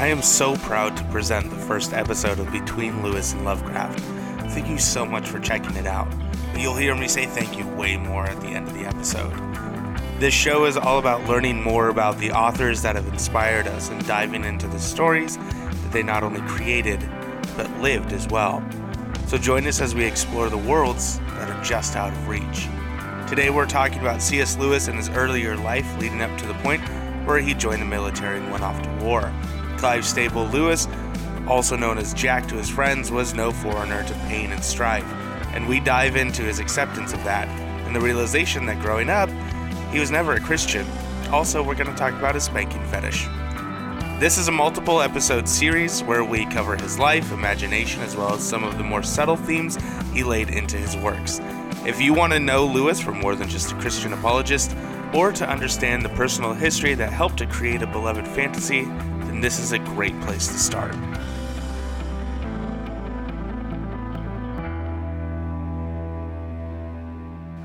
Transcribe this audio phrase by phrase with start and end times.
[0.00, 4.00] I am so proud to present the first episode of Between Lewis and Lovecraft.
[4.52, 6.10] Thank you so much for checking it out.
[6.56, 9.30] You'll hear me say thank you way more at the end of the episode.
[10.18, 14.06] This show is all about learning more about the authors that have inspired us and
[14.06, 17.06] diving into the stories that they not only created,
[17.54, 18.64] but lived as well.
[19.26, 22.68] So join us as we explore the worlds that are just out of reach.
[23.28, 24.56] Today we're talking about C.S.
[24.56, 26.80] Lewis and his earlier life leading up to the point
[27.26, 29.30] where he joined the military and went off to war.
[29.80, 30.86] Clive Staples Lewis,
[31.48, 35.10] also known as Jack to his friends, was no foreigner to pain and strife,
[35.54, 37.48] and we dive into his acceptance of that
[37.86, 39.30] and the realization that growing up,
[39.90, 40.86] he was never a Christian.
[41.30, 43.26] Also, we're going to talk about his spanking fetish.
[44.20, 48.46] This is a multiple episode series where we cover his life, imagination, as well as
[48.46, 49.78] some of the more subtle themes
[50.12, 51.40] he laid into his works.
[51.86, 54.76] If you want to know Lewis for more than just a Christian apologist,
[55.14, 58.86] or to understand the personal history that helped to create a beloved fantasy,
[59.40, 60.94] then this is a great place to start.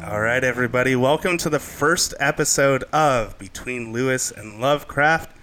[0.04, 5.36] All right, everybody, welcome to the first episode of Between Lewis and Lovecraft.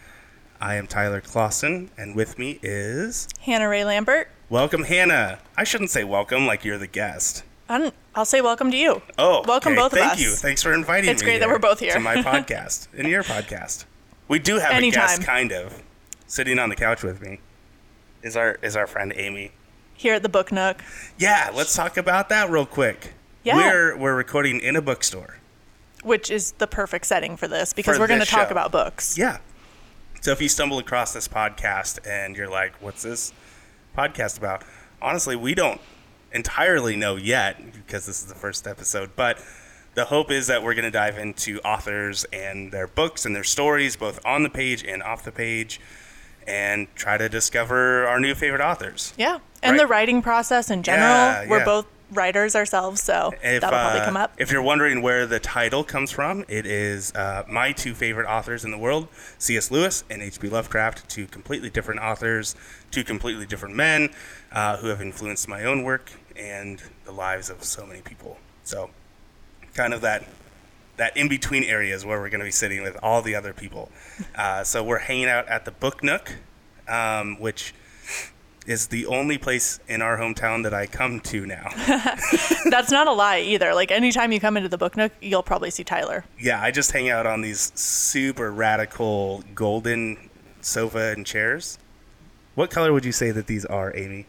[0.60, 3.28] I am Tyler Clausen, and with me is.
[3.40, 4.28] Hannah Ray Lambert.
[4.48, 5.40] Welcome, Hannah.
[5.56, 7.42] I shouldn't say welcome like you're the guest.
[7.68, 9.02] I'm, I'll say welcome to you.
[9.18, 9.80] Oh, welcome okay.
[9.82, 10.20] both Thank of us.
[10.20, 10.30] you.
[10.30, 11.26] Thanks for inviting It's me.
[11.26, 11.94] great that we're both here.
[11.94, 13.84] to my podcast and your podcast.
[14.28, 15.82] We do have a guest, kind of,
[16.32, 17.38] sitting on the couch with me.
[18.22, 19.52] Is our is our friend Amy?
[19.94, 20.82] Here at the Book Nook.
[21.18, 23.12] Yeah, let's talk about that real quick.
[23.44, 23.56] Yeah.
[23.56, 25.36] We're we're recording in a bookstore.
[26.02, 28.52] which is the perfect setting for this because For we're going to talk show.
[28.52, 29.18] about books.
[29.18, 29.38] Yeah.
[30.22, 33.32] So if you stumble across this podcast and you're like, "What's this
[33.96, 34.64] podcast about?"
[35.02, 35.80] Honestly, we don't
[36.32, 39.38] entirely know yet because this is the first episode, but
[39.94, 43.44] the hope is that we're going to dive into authors and their books and their
[43.44, 45.78] stories both on the page and off the page
[46.46, 49.14] and try to discover our new favorite authors.
[49.16, 49.38] Yeah.
[49.62, 49.80] And Right.
[49.80, 51.08] the writing process in general.
[51.08, 51.64] Yeah, we're yeah.
[51.64, 54.34] both writers ourselves, so If, that'll probably uh, come up.
[54.36, 58.64] If you're wondering where the title comes from, it is uh, my two favorite authors
[58.64, 59.08] in the world,
[59.38, 59.70] C.S.
[59.70, 60.48] Lewis and H.P.
[60.48, 62.54] Lovecraft, two completely different authors,
[62.90, 64.10] two completely different men
[64.52, 68.36] uh, who have influenced my own work and the lives of so many people.
[68.64, 68.90] So,
[69.74, 70.24] kind of that
[70.96, 73.52] that in between area is where we're going to be sitting with all the other
[73.52, 73.90] people.
[74.36, 76.36] Uh, so we're hanging out at the Book Nook,
[76.88, 77.74] um, which
[78.66, 81.68] is the only place in our hometown that I come to now.
[82.70, 83.74] That's not a lie either.
[83.74, 86.24] Like anytime you come into the Book Nook, you'll probably see Tyler.
[86.38, 90.30] Yeah, I just hang out on these super radical golden
[90.60, 91.78] sofa and chairs.
[92.54, 94.26] What color would you say that these are, Amy?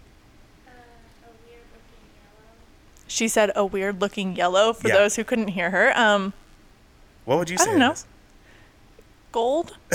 [3.08, 4.96] She said a weird looking yellow for Yeah.
[4.96, 5.98] those who couldn't hear her.
[5.98, 6.34] Um,
[7.26, 7.64] What would you say?
[7.64, 7.72] I say?
[7.72, 7.96] don't know.
[9.32, 9.78] gold.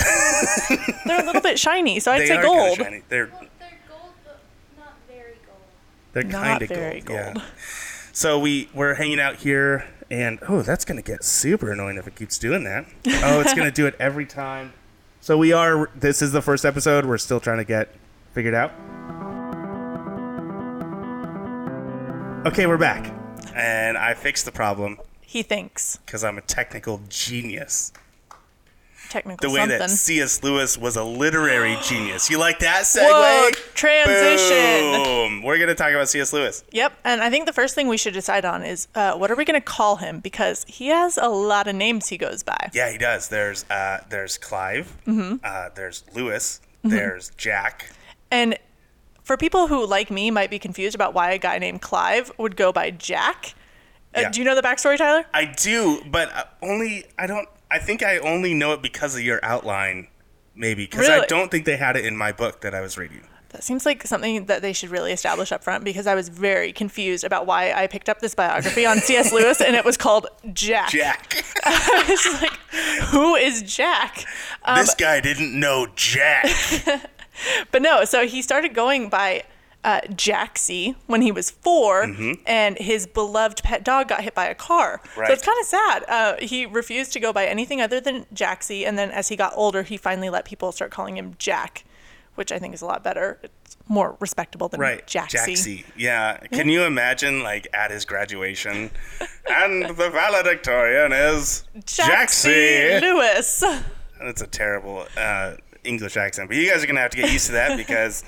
[1.05, 2.77] They're a little bit shiny, so I'd They say are kinda gold.
[2.77, 3.01] shiny.
[3.09, 4.39] They're Well, they're gold, but
[4.77, 5.61] not very gold.
[6.13, 7.19] they're Not kind of very gold.
[7.19, 7.33] Yeah.
[7.33, 7.43] gold.
[8.11, 12.15] So we we're hanging out here, and oh, that's gonna get super annoying if it
[12.15, 12.85] keeps doing that.
[13.23, 14.73] Oh, it's gonna do it every time.
[15.21, 15.89] So we are.
[15.95, 17.05] This is the first episode.
[17.05, 17.93] We're still trying to get
[18.33, 18.71] figured out.
[22.45, 23.13] Okay, we're back,
[23.53, 24.97] and I fixed the problem
[25.29, 27.93] He thinks because I'm a technical genius.
[29.11, 29.77] technical The way something.
[29.77, 30.41] that C.S.
[30.43, 32.31] Lewis was a literary genius.
[32.31, 33.03] You like that segue?
[33.07, 35.03] Whoa, transition.
[35.03, 35.43] Boom.
[35.43, 36.33] We're gonna talk about C.S.
[36.33, 36.63] Lewis.
[36.71, 39.35] Yep, and I think the first thing we should decide on is uh, what are
[39.35, 42.71] we going to call him because he has a lot of names he goes by.
[42.73, 43.29] Yeah, he does.
[43.29, 44.91] There's uh, there's Clive.
[45.05, 45.35] Mm-hmm.
[45.43, 46.59] Uh, there's Lewis.
[46.83, 47.91] There's Jack.
[48.31, 48.57] And
[49.21, 52.55] for people who, like me, might be confused about why a guy named Clive would
[52.55, 53.53] go by Jack,
[54.15, 54.29] uh, Yeah.
[54.29, 55.25] do you know the backstory, Tyler?
[55.33, 57.47] I do, but uh, only I don't.
[57.71, 60.07] I think I only know it because of your outline,
[60.55, 63.21] maybe because I don't think they had it in my book that I was reading.
[63.49, 66.71] That seems like something that they should really establish up front because I was very
[66.71, 69.31] confused about why I picked up this biography on C.S.
[69.33, 70.89] Lewis and it was called Jack.
[70.89, 71.43] Jack.
[71.63, 72.59] I was like,
[73.09, 74.23] who is Jack?
[74.63, 76.45] Um, this guy didn't know Jack.
[77.71, 79.43] But no, so he started going by
[79.83, 84.55] uh, Jaxie when he was 4 and his beloved pet dog got hit by a
[84.55, 85.01] car.
[85.15, 85.27] Right.
[85.27, 86.05] So it's kind of sad.
[86.07, 89.53] Uh, he refused to go by anything other than Jaxie, and then as he got
[89.55, 91.85] older, he finally let people start calling him Jack,
[92.35, 93.39] which I think is a lot better.
[93.41, 95.05] It's more respectable than Right.
[95.07, 95.53] Jaxie.
[95.53, 95.85] Jaxie.
[95.95, 96.37] Yeah.
[96.51, 98.91] Can you imagine, like, at his graduation,
[99.49, 102.99] and the valedictorian is Jaxie.
[103.01, 103.63] Lewis.
[104.21, 105.53] That's a terrible uh,
[105.83, 108.23] English accent, but you guys are gonna have to get used to that because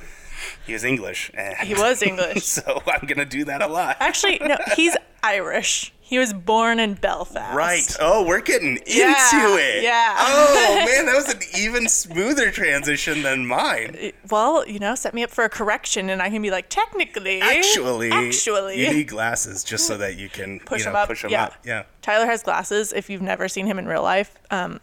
[0.65, 1.31] he was English.
[1.63, 2.43] He was English.
[2.57, 3.97] so I'm gonna do that a lot.
[3.99, 5.93] Actually, no, he's Irish.
[5.99, 7.55] He was born in Belfast.
[7.55, 7.95] Right.
[8.01, 9.81] Oh, we're getting into Yeah, it.
[9.83, 10.13] yeah.
[10.19, 14.11] Oh man, that was an even smoother transition than mine.
[14.29, 17.39] Well, you know, set me up for a correction, and I can be like, technically,
[17.39, 21.07] Actually, actually, you need glasses just so that you can push you know, him up.
[21.07, 21.45] push them yeah.
[21.45, 21.53] up.
[21.63, 21.83] Yeah.
[22.01, 22.91] Tyler has glasses.
[22.91, 24.81] If you've never seen him in real life, um,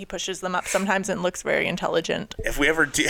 [0.00, 2.34] he- he pushes them up sometimes and looks very intelligent.
[2.38, 3.04] If we ever do,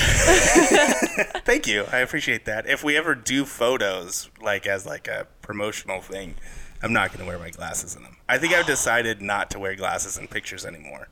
[1.44, 2.66] thank you, I appreciate that.
[2.68, 6.34] If we ever do photos, like as like a promotional thing,
[6.82, 8.16] I'm not going to wear my glasses in them.
[8.28, 11.06] I think I've decided not to wear glasses in pictures anymore.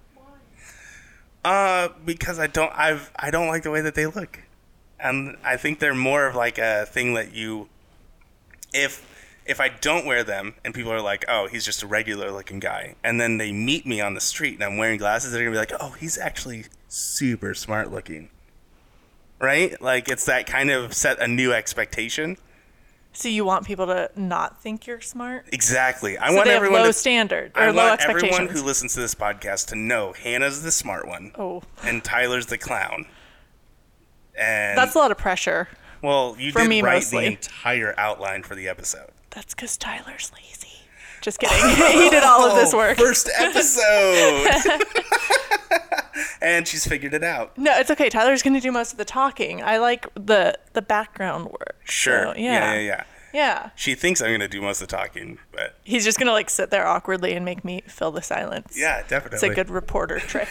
[1.45, 4.41] Uh, because I don't, I've, I don't like the way that they look,
[4.99, 7.69] and I think they're more of like a thing that you,
[8.75, 9.07] if
[9.49, 12.61] if I don't wear them and people are like, oh, he's just a regular looking
[12.61, 15.53] guy, and then they meet me on the street and I'm wearing glasses, they're gonna
[15.53, 18.31] be like, oh, he's actually super smart looking.
[19.41, 19.81] Right?
[19.81, 22.37] Like it's that kind of set a new expectation.
[23.13, 25.47] So you want people to not think you're smart?
[25.51, 26.19] Exactly.
[26.19, 29.01] I So want everyone low to, standard or I low want everyone who listens to
[29.01, 33.07] this podcast to know Hannah's the smart one oh, and Tyler's the clown.
[34.39, 35.69] And that's a lot of pressure.
[36.03, 37.21] well, you for did me write mostly.
[37.25, 39.11] the entire outline for the episode.
[39.31, 40.69] That's because Tyler's lazy.
[41.21, 41.57] Just kidding.
[42.03, 42.97] he did all of this Oh, work.
[42.97, 44.49] First episode.
[46.43, 47.57] and she's figured it out.
[47.59, 48.09] No, it's okay.
[48.09, 49.63] Tyler's gonna do most of the talking.
[49.63, 51.77] I like the the background work.
[51.85, 52.27] Sure.
[52.27, 52.43] So, yeah.
[52.43, 52.75] yeah.
[52.75, 53.05] yeah, yeah.
[53.35, 53.71] Yeah.
[53.77, 56.71] She thinks I'm gonna do most of the talking, but He's just gonna like sit
[56.71, 58.75] there awkwardly and make me fill the silence.
[58.77, 59.37] yeah, definitely.
[59.37, 60.49] It's a good reporter trick.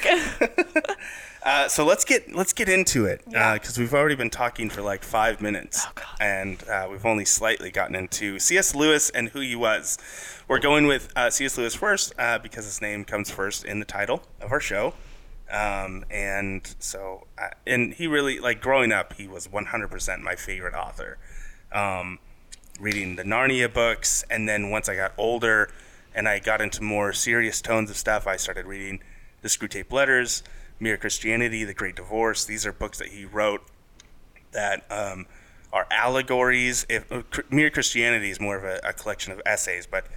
[1.43, 5.03] Uh, so let's get let's get into it because we've already been talking for like
[5.03, 8.75] five minutes, Oh, and uh, we've only slightly gotten into C.S.
[8.75, 9.97] Lewis and who he was.
[10.47, 11.57] We're going with uh, C.S.
[11.57, 14.93] Lewis first uh, because his name comes first in the title of our show,
[15.49, 20.73] um, and so uh, and he really like growing up, he was 100% my favorite
[20.73, 21.17] author.
[21.71, 22.19] Um,
[22.79, 25.69] reading the Narnia books, and then once I got older
[26.13, 28.99] and I got into more serious tones of stuff, I started reading
[29.41, 30.43] the Screwtape Letters,
[30.79, 32.45] Mere Christianity, The Great Divorce.
[32.45, 33.61] These are books that he wrote
[34.51, 35.25] that um,
[35.73, 36.85] are allegories.
[36.89, 40.07] If uh, Mere Christianity is more of a, a collection of essays, but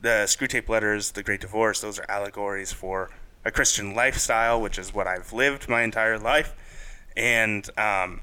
[0.00, 3.10] the Screwtape Letters, The Great Divorce, those are allegories for
[3.44, 6.54] a Christian lifestyle, which is what I've lived my entire life,
[7.16, 8.20] and um,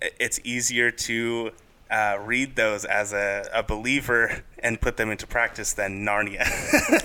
[0.00, 1.52] it's easier to
[1.92, 6.46] uh, read those as a, a believer and put them into practice than Narnia.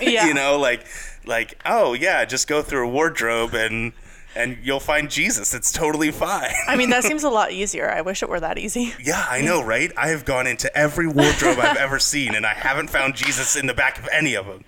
[0.00, 0.26] Yeah.
[0.26, 0.86] you know, like
[1.26, 3.92] like oh yeah, just go through a wardrobe and
[4.34, 5.52] and you'll find Jesus.
[5.54, 6.52] It's totally fine.
[6.68, 7.90] I mean, that seems a lot easier.
[7.90, 8.94] I wish it were that easy.
[9.02, 9.90] yeah, I know, right?
[9.96, 13.66] I have gone into every wardrobe I've ever seen, and I haven't found Jesus in
[13.66, 14.64] the back of any of them,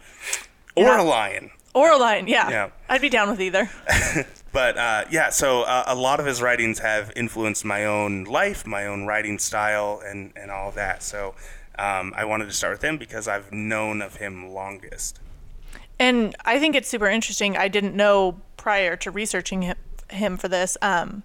[0.77, 1.01] or Yeah.
[1.03, 1.51] a lion.
[1.73, 2.51] Or a lion, yeah.
[2.51, 2.71] Yeah.
[2.89, 3.71] I'd be down with either.
[4.53, 8.67] But uh, yeah, so uh, a lot of his writings have influenced my own life,
[8.67, 11.03] my own writing style, and, and all that.
[11.03, 11.35] So
[11.79, 15.21] um, I wanted to start with him because I've known of him longest.
[15.99, 17.57] And I think it's super interesting.
[17.57, 19.77] I didn't know prior to researching him,
[20.11, 20.77] him for this.
[20.83, 21.23] Um,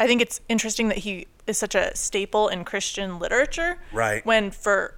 [0.00, 3.78] I think it's interesting that he is such a staple in Christian literature.
[3.92, 4.24] Right.
[4.26, 4.94] When for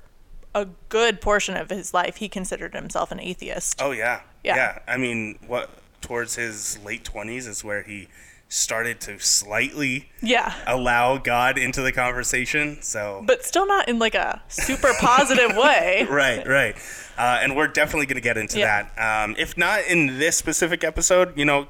[0.54, 3.80] a good portion of his life, he considered himself an atheist.
[3.80, 4.22] Oh yeah.
[4.42, 4.78] yeah, Yeah.
[4.88, 8.08] I mean, what towards his late twenties is where he
[8.50, 10.54] started to slightly Yeah.
[10.66, 12.78] allow God into the conversation.
[12.80, 16.06] So But still not in like a super positive way.
[16.08, 16.74] right, right.
[17.18, 18.88] Uh, and we're definitely going to get into Yeah.
[18.96, 19.24] that.
[19.24, 21.66] Um, if not in this specific episode, you know,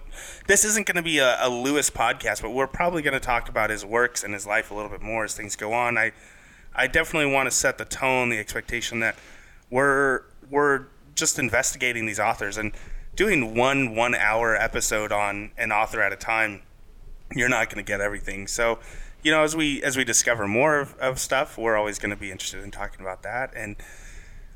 [0.46, 3.48] this isn't going to be a, a Lewis podcast, but we're probably going to talk
[3.48, 5.98] about his works and his life a little bit more as things go on.
[5.98, 6.12] I,
[6.76, 9.16] I definitely want to set the tone, the expectation that
[9.68, 12.72] we're we're just investigating these authors and
[13.18, 16.62] doing one one hour episode on an author at a time
[17.34, 18.46] you're not going to get everything.
[18.46, 18.78] So,
[19.24, 22.16] you know, as we as we discover more of, of stuff, we're always going to
[22.16, 23.52] be interested in talking about that.
[23.56, 23.74] And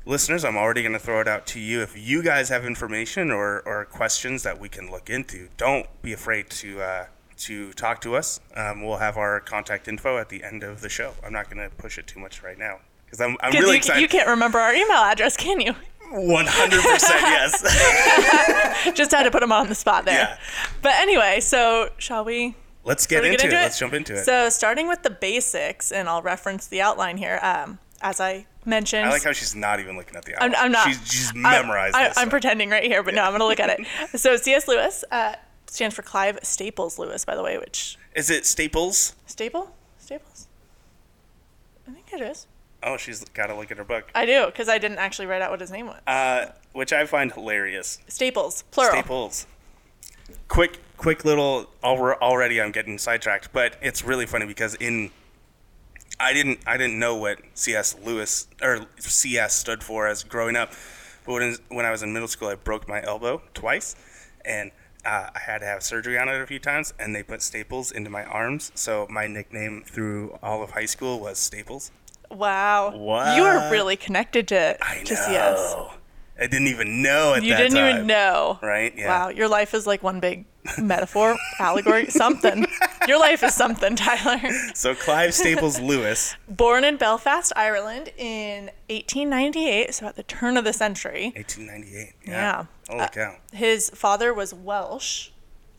[0.05, 1.81] listeners, I'm already going to throw it out to you.
[1.81, 6.13] If you guys have information or, or questions that we can look into, don't be
[6.13, 7.05] afraid to uh,
[7.39, 8.39] to talk to us.
[8.55, 11.13] Um, we'll have our contact info at the end of the show.
[11.21, 13.77] I'm not going to push it too much right now because I'm, I'm really you,
[13.77, 14.01] excited.
[14.01, 15.75] you can't remember our email address, can you?
[16.11, 18.93] 100% yes.
[18.95, 20.15] Just had to put him on the spot there.
[20.15, 20.37] Yeah.
[20.81, 22.55] But anyway, so shall we
[22.85, 23.53] Let's get, Shall we into, it.
[23.53, 24.25] Let's jump into it.
[24.25, 27.39] So, starting with the basics, and I'll reference the outline here.
[27.41, 30.65] Um, as I mentioned, I like how she's not even looking at the I'm, outline.
[30.65, 30.87] I'm not.
[30.89, 32.17] She's, she's memorized I, this.
[32.17, 32.29] I'm stuff.
[32.29, 33.87] pretending right here, but no, I'm going to look at it.
[34.19, 34.67] So, C.S.
[34.67, 35.35] Lewis uh,
[35.67, 37.97] stands for Clive Staples Lewis, by the way, which.
[38.15, 39.15] Is it Staples?
[39.25, 39.73] Staple?
[39.97, 40.47] Staples?
[41.87, 42.47] I think it is.
[42.85, 44.09] Oh, she's got to look at her book.
[44.13, 46.01] I do, because I didn't actually write out what his name was.
[46.05, 47.99] Uh, which I find hilarious.
[48.07, 48.93] Staples, plural.
[48.93, 49.47] Staples.
[50.47, 51.69] Quick, quick little.
[51.83, 55.11] Already, I'm getting sidetracked, but it's really funny because in.
[56.19, 56.59] I didn't.
[56.67, 57.95] I didn't know what C.S.
[58.03, 59.55] Lewis or C.S.
[59.55, 60.71] stood for as growing up,
[61.25, 63.95] But when, when I was in middle school, I broke my elbow twice,
[64.45, 64.71] and
[65.05, 67.91] uh, I had to have surgery on it a few times, and they put staples
[67.91, 68.71] into my arms.
[68.75, 71.91] So my nickname through all of high school was Staples.
[72.33, 72.95] Wow.
[72.95, 73.35] Wow.
[73.35, 75.03] You are really connected to I know.
[75.03, 75.75] to CS.
[76.39, 77.95] I didn't even know at You that didn't time.
[77.95, 78.59] even know.
[78.61, 78.91] Right?
[78.97, 79.07] Yeah.
[79.07, 80.45] Wow, your life is like one big
[80.79, 82.65] metaphor, allegory, something.
[83.07, 84.39] Your life is something, Tyler.
[84.73, 90.63] So Clive Staples Lewis, Born in Belfast, Ireland in 1898, so at the turn of
[90.63, 91.33] the century.
[91.35, 92.13] 1898.
[92.25, 92.31] Yeah.
[92.31, 92.65] Yeah.
[92.89, 93.35] Holy Uh.
[93.55, 95.29] His father was Welsh,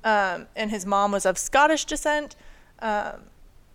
[0.04, 2.36] um, and his mom was of Scottish descent.
[2.78, 3.22] Um,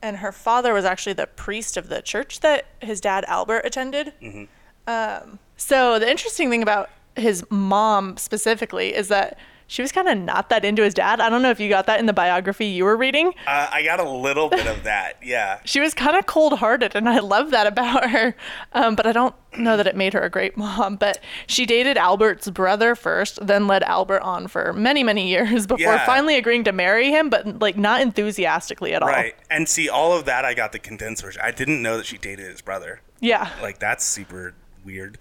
[0.02, 4.14] and her father was actually the priest of the church that his dad Albert attended.
[4.22, 4.46] Mm-hmm.
[4.88, 9.38] Um, so the interesting thing about his mom specifically is that
[9.70, 11.22] she was kind of not that into his dad.
[11.22, 13.34] I don't know if you got that in the biography you were reading.
[13.46, 15.18] Uh, I got a little bit of that.
[15.24, 15.60] Yeah.
[15.64, 18.36] She was kind of cold hearted, and I love that about her.
[18.74, 20.96] Um, but I don't know that it made her a great mom.
[20.96, 25.80] But she dated Albert's brother first, then led Albert on for many, many years before
[25.94, 26.06] Yeah.
[26.06, 29.10] finally agreeing to marry him, but like not enthusiastically at all.
[29.10, 29.36] Right.
[29.52, 31.42] And see, all of that I got the condensed version.
[31.46, 33.02] I didn't know that she dated his brother.
[33.20, 33.52] Yeah.
[33.62, 35.20] Like that's super weird.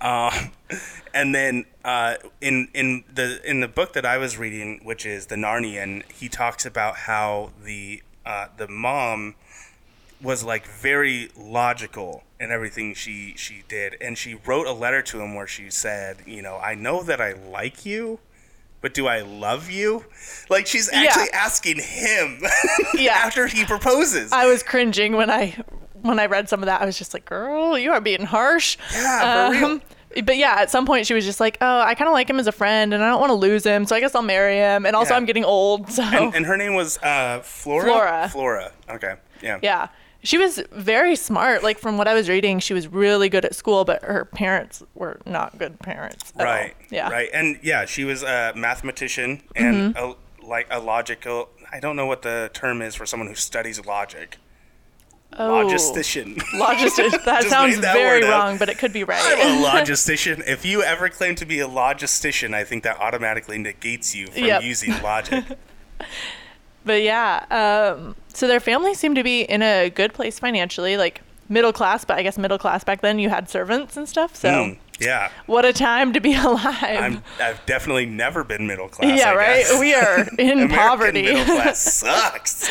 [0.00, 0.50] Um,
[1.14, 5.26] and then uh, in in the in the book that I was reading, which is
[5.26, 9.34] the Narnian, he talks about how the uh, the mom
[10.22, 15.20] was like very logical in everything she she did, and she wrote a letter to
[15.20, 18.18] him where she said, you know, I know that I like you.
[18.82, 20.04] But do I love you?
[20.48, 22.40] Like she's actually asking him
[22.94, 23.14] Yeah.
[23.14, 24.30] after he proposes.
[24.32, 25.56] I was cringing when I
[26.06, 26.80] when I read some of that.
[26.80, 29.80] I was just like, "Girl, you are being harsh." Yeah, for real.
[30.24, 32.38] But yeah, at some point she was just like, "Oh, I kind of like him
[32.40, 34.56] as a friend, and I don't want to lose him, so I guess I'll marry
[34.56, 35.18] him." And also, Yeah.
[35.18, 37.84] I'm getting old, so and, and her name was uh, Flora.
[37.84, 38.28] Flora.
[38.30, 38.72] Flora.
[38.88, 39.14] Okay.
[39.42, 39.58] Yeah.
[39.62, 39.88] yeah,
[40.22, 41.62] she was very smart.
[41.62, 44.82] Like from what I was reading, she was really good at school, but her parents
[44.94, 46.32] were not good parents.
[46.38, 46.52] at all.
[46.52, 46.74] Right.
[46.90, 47.10] Yeah.
[47.10, 47.28] Right.
[47.34, 50.12] And yeah, she was a mathematician and Mm-hmm.
[50.42, 51.50] a, like a logical.
[51.70, 54.38] I don't know what the term is for someone who studies logic.
[55.38, 56.36] Oh, Logistician.
[56.54, 57.22] logistician.
[57.24, 58.30] That sounds that very up.
[58.30, 59.38] wrong, but it could be I'm right.
[59.38, 60.42] a logistician.
[60.46, 64.44] If you ever claim to be a logistician, I think that automatically negates you from
[64.44, 64.62] Yep.
[64.62, 65.44] using logic.
[66.84, 67.44] But yeah,
[67.96, 72.04] um, so their family seemed to be in a good place financially, like middle class.
[72.04, 74.36] But I guess middle class back then, you had servants and stuff.
[74.36, 75.30] So Mm, yeah.
[75.46, 76.74] what a time to be alive.
[76.82, 79.18] I'm, I've definitely never been middle class.
[79.18, 79.56] yeah, I right.
[79.66, 79.80] guess.
[79.80, 81.22] We are in poverty.
[81.22, 82.68] Middle class sucks.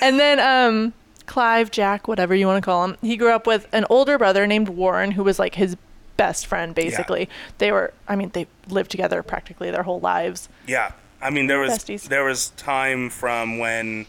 [0.00, 0.92] and then um,
[1.26, 4.46] Clive, Jack, whatever you want to call him, he grew up with an older brother
[4.46, 5.76] named Warren, who was like his
[6.16, 6.74] best friend.
[6.74, 7.26] Basically, Yeah.
[7.58, 7.92] they were.
[8.06, 10.48] I mean, they lived together practically their whole lives.
[10.66, 10.92] Yeah,
[11.22, 12.08] I mean there was Besties.
[12.08, 14.06] there was time from when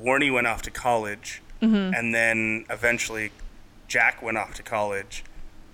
[0.00, 1.92] Warney went off to college, Mm-hmm.
[1.94, 3.32] and then eventually
[3.88, 5.24] Jack went off to college,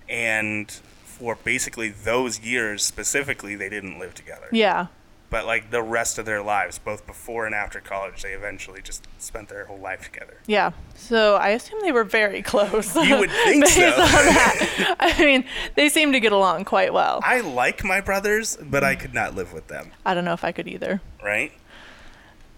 [0.09, 4.47] and for basically those years specifically, they didn't live together.
[4.51, 4.87] Yeah.
[5.29, 9.07] But like the rest of their lives, both before and after college, they eventually just
[9.17, 10.37] spent their whole life together.
[10.45, 10.71] Yeah.
[10.95, 12.95] So I assume they were very close.
[12.95, 13.87] You would think Based so.
[13.89, 14.95] on that.
[14.99, 15.43] I mean,
[15.75, 17.21] they seem to get along quite well.
[17.23, 19.91] I like my brothers, but I could not live with them.
[20.05, 21.01] I don't know if I could either.
[21.23, 21.51] Right?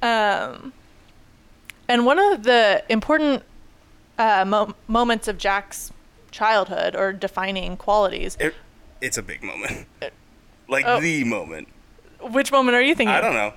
[0.01, 0.74] Um,
[1.88, 3.44] and one of the important
[4.20, 5.92] uh, mo- moments of Jack's
[6.31, 8.38] childhood or defining qualities.
[8.39, 8.53] It,
[9.01, 9.88] it's a big moment.
[10.67, 11.00] Like Oh.
[11.00, 11.67] the moment.
[12.22, 13.15] Which moment are you thinking?
[13.15, 13.53] I don't know.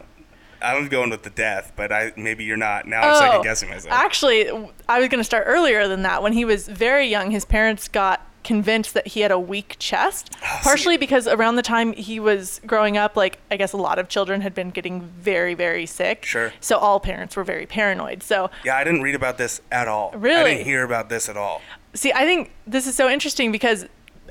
[0.63, 2.87] I'm going with the death, but I maybe you're not.
[2.87, 3.93] Now I'm second oh, guessing myself.
[3.93, 4.49] Oh, Actually,
[4.89, 6.23] I was going to start earlier than that.
[6.23, 10.35] When he was very young, his parents got convinced that he had a weak chest,
[10.43, 13.99] Oh, partially because around the time he was growing up, like I guess a lot
[13.99, 16.25] of children had been getting very, very sick.
[16.25, 16.53] Sure.
[16.61, 18.23] So all parents were very paranoid.
[18.23, 20.13] So yeah, I didn't read about this at all.
[20.13, 20.53] Really?
[20.53, 21.63] I didn't hear about this at all.
[21.95, 23.87] See, I think this is so interesting because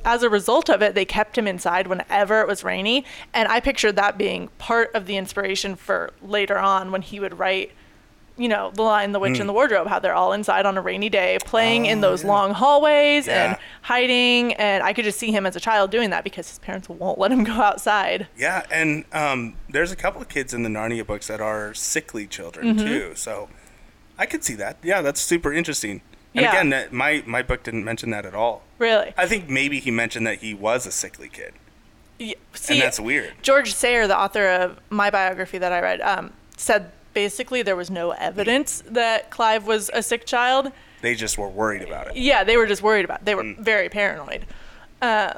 [0.06, 3.04] as a result of it, they kept him inside whenever it was rainy.
[3.34, 7.38] And I pictured that being part of the inspiration for later on when he would
[7.38, 7.72] write,
[8.38, 9.42] you know, The Lion, the Witch, Hmm.
[9.42, 12.54] and the Wardrobe, how they're all inside on a rainy day playing in those long
[12.54, 13.46] hallways Oh, Yeah.
[13.50, 14.54] and hiding.
[14.54, 17.20] And I could just see him as a child doing that because his parents won't
[17.20, 18.28] let him go outside.
[18.38, 22.26] Yeah, and um, there's a couple of kids in the Narnia books that are sickly
[22.26, 22.88] children Mm-hmm.
[22.88, 23.12] too.
[23.16, 23.50] So
[24.18, 24.78] I could see that.
[24.82, 26.02] Yeah, that's super interesting.
[26.36, 26.52] And Yeah.
[26.52, 28.62] again, that, my my book didn't mention that at all.
[28.78, 29.14] Really.
[29.18, 31.54] I think maybe he mentioned that he was a sickly kid,
[32.20, 33.34] Y- See, and that's weird.
[33.42, 37.90] George Sayer, the author of my biography that I read, um, said basically there was
[37.90, 40.72] no evidence that Clive was a sick child.
[41.02, 42.16] They just were worried about it.
[42.18, 43.22] Yeah, they were just worried about.
[43.22, 43.26] It.
[43.26, 43.58] They were Mm.
[43.60, 44.46] very paranoid.
[45.02, 45.34] Uh,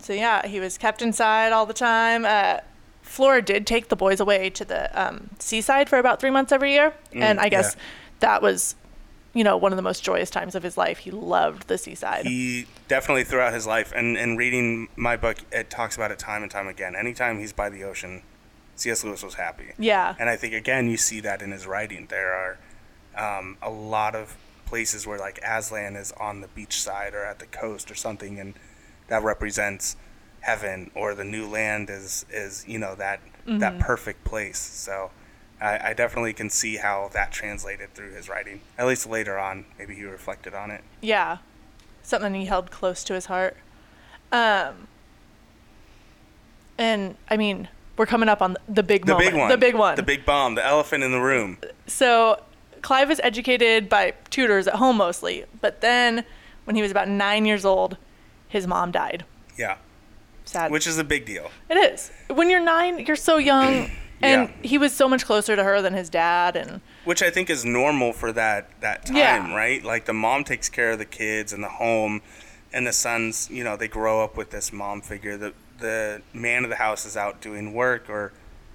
[0.00, 2.24] so yeah, he was kept inside all the time.
[2.26, 2.58] Uh,
[3.02, 6.72] Flora did take the boys away to the um, seaside for about three months every
[6.72, 7.82] year, and I guess Mm, yeah.
[8.20, 8.74] that was
[9.34, 10.98] you know, one of the most joyous times of his life.
[10.98, 12.26] He loved the seaside.
[12.26, 16.42] He definitely throughout his life, and, and reading my book, it talks about it time
[16.42, 16.94] and time again.
[16.94, 18.22] Anytime he's by the ocean,
[18.76, 19.04] C.S.
[19.04, 19.72] Lewis was happy.
[19.78, 20.14] yeah.
[20.18, 22.06] And I think again you see that in his writing.
[22.08, 22.58] There are
[23.38, 24.36] um, a lot of
[24.66, 28.38] places where like Aslan is on the beach side or at the coast or something,
[28.40, 28.54] and
[29.08, 29.96] that represents
[30.40, 30.90] heaven.
[30.94, 34.58] Or the new land is is you know that that perfect place.
[34.58, 35.10] So
[35.62, 38.60] I, I definitely can see how that translated through his writing.
[38.76, 40.82] At least later on, maybe he reflected on it.
[41.00, 41.38] Yeah.
[42.02, 43.56] Something he held close to his heart.
[44.32, 44.88] Um
[46.78, 49.30] and I mean, we're coming up on the big The moment.
[49.30, 49.48] big one.
[49.50, 49.96] The big one.
[49.96, 50.54] The big bomb.
[50.54, 51.58] The elephant in the room.
[51.86, 52.42] So
[52.80, 56.24] Clive was educated by tutors at home mostly, but then
[56.64, 57.96] when he was about 9 years old,
[58.48, 59.24] his mom died.
[59.56, 59.76] Yeah.
[60.44, 60.70] Sad.
[60.72, 61.50] Which is a big deal.
[61.68, 62.10] it is.
[62.28, 63.90] When you're 9, you're so young
[64.22, 64.54] and Yeah.
[64.68, 67.64] he was so much closer to her than his dad and which I think is
[67.64, 69.54] normal for that that time, Yeah.
[69.54, 69.82] right?
[69.84, 72.22] Like the mom takes care of the kids and the home,
[72.72, 75.36] and the sons, you know, they grow up with this mom figure.
[75.36, 78.32] The the man of the house is out doing work or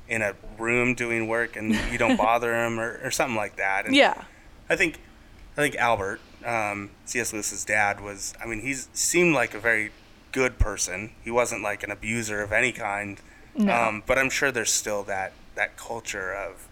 [0.10, 3.86] in a room doing work, and you don't bother him or, or something like that.
[3.86, 4.24] And yeah.
[4.70, 5.00] I think
[5.58, 7.32] I think Albert, um, C.S.
[7.34, 8.34] Lewis's dad, was.
[8.44, 9.92] I mean, he seemed like a very
[10.34, 11.12] good person.
[11.24, 13.20] He wasn't like an abuser of any kind.
[13.58, 13.74] No.
[13.74, 16.68] Um, but I'm sure there's still that that culture of,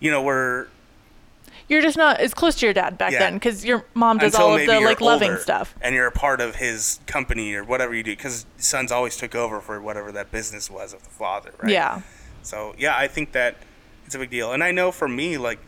[0.00, 0.68] you know, where
[1.68, 3.18] You're just not as close to your dad back Yeah.
[3.20, 5.74] then cuz your mom does until all of the like loving stuff.
[5.80, 9.34] and you're a part of his company or whatever you do because sons always took
[9.34, 12.02] over for whatever that business was of the father right Yeah.
[12.42, 13.56] so yeah i think that
[14.06, 15.58] it's a big deal and i know for me like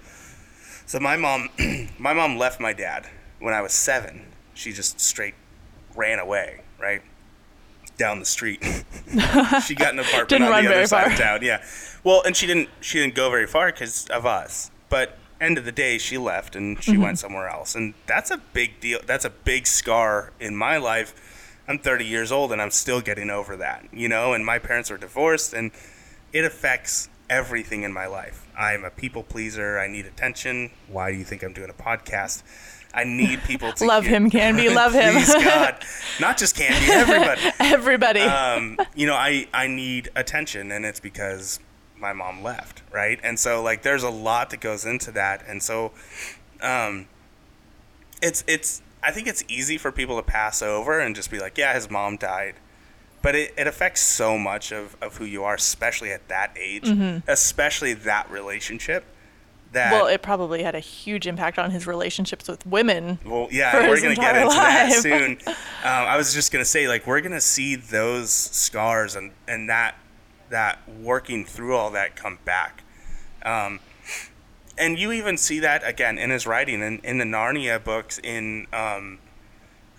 [0.85, 1.49] so my mom
[1.99, 3.09] my mom left my dad
[3.41, 5.35] when i was seven she just straight
[5.97, 7.01] ran away right
[7.97, 8.63] down the street.
[9.67, 11.27] She got an apartment Didn't on run the other very side of far.
[11.39, 11.65] town yeah.
[12.05, 14.71] Well and she didn't she didn't go very far because of us.
[14.89, 17.03] But end of the day she left and she Mm-hmm.
[17.03, 17.75] went somewhere else.
[17.75, 21.15] And that's a big deal that's a big scar in my life.
[21.69, 24.91] I'm 30 years old and i'm still getting over that you know and my parents
[24.91, 25.71] are divorced and
[26.33, 28.47] it affects everything in my life.
[28.57, 29.79] I'm a people pleaser.
[29.81, 30.71] I need attention.
[30.89, 32.43] Why do you think i'm doing a podcast
[32.97, 35.15] i need people to Love him, Canby, love him.
[35.15, 35.77] Please, god
[36.21, 38.21] not just candy everybody Everybody.
[38.21, 41.61] um, you know, I I need attention, and it's because
[41.99, 43.19] my mom left, right?
[43.23, 45.93] And so like, there's a lot that goes into that, and so,
[46.61, 47.07] um,
[48.23, 51.57] it's it's I think it's easy for people to pass over and just be like,
[51.57, 52.55] yeah, his mom died.
[53.23, 56.87] But it, it affects so much of, of who you are, especially at that age,
[57.27, 59.05] especially that relationship.
[59.77, 63.19] That well, it probably had a huge impact on his relationships with women.
[63.27, 65.39] Well, yeah, we're gonna get entire into that soon.
[65.85, 69.97] Um, I was just gonna say, like, we're gonna see those scars and and that
[70.49, 72.85] that working through all that come back.
[73.45, 73.81] Um,
[74.79, 78.67] and you even see that again in his writing in, in the Narnia books in
[78.73, 79.19] um,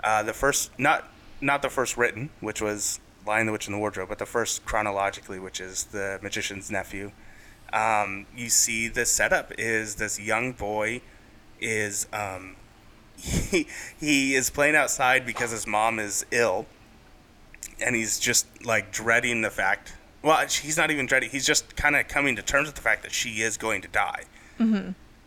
[0.03, 1.07] uh, the first not
[1.39, 4.65] not the first written, which was Lion the Witch and the Wardrobe, but the first
[4.65, 7.11] chronologically, which is the Magician's Nephew.
[7.73, 11.01] Um, you see the setup is this young boy
[11.59, 12.55] is um,
[13.17, 13.67] he,
[13.99, 16.65] he is playing outside because his mom is ill.
[17.79, 21.95] And he's just like dreading the fact well he's not even dreading he's just kind
[21.95, 24.23] of coming to terms with the fact that she is going to die.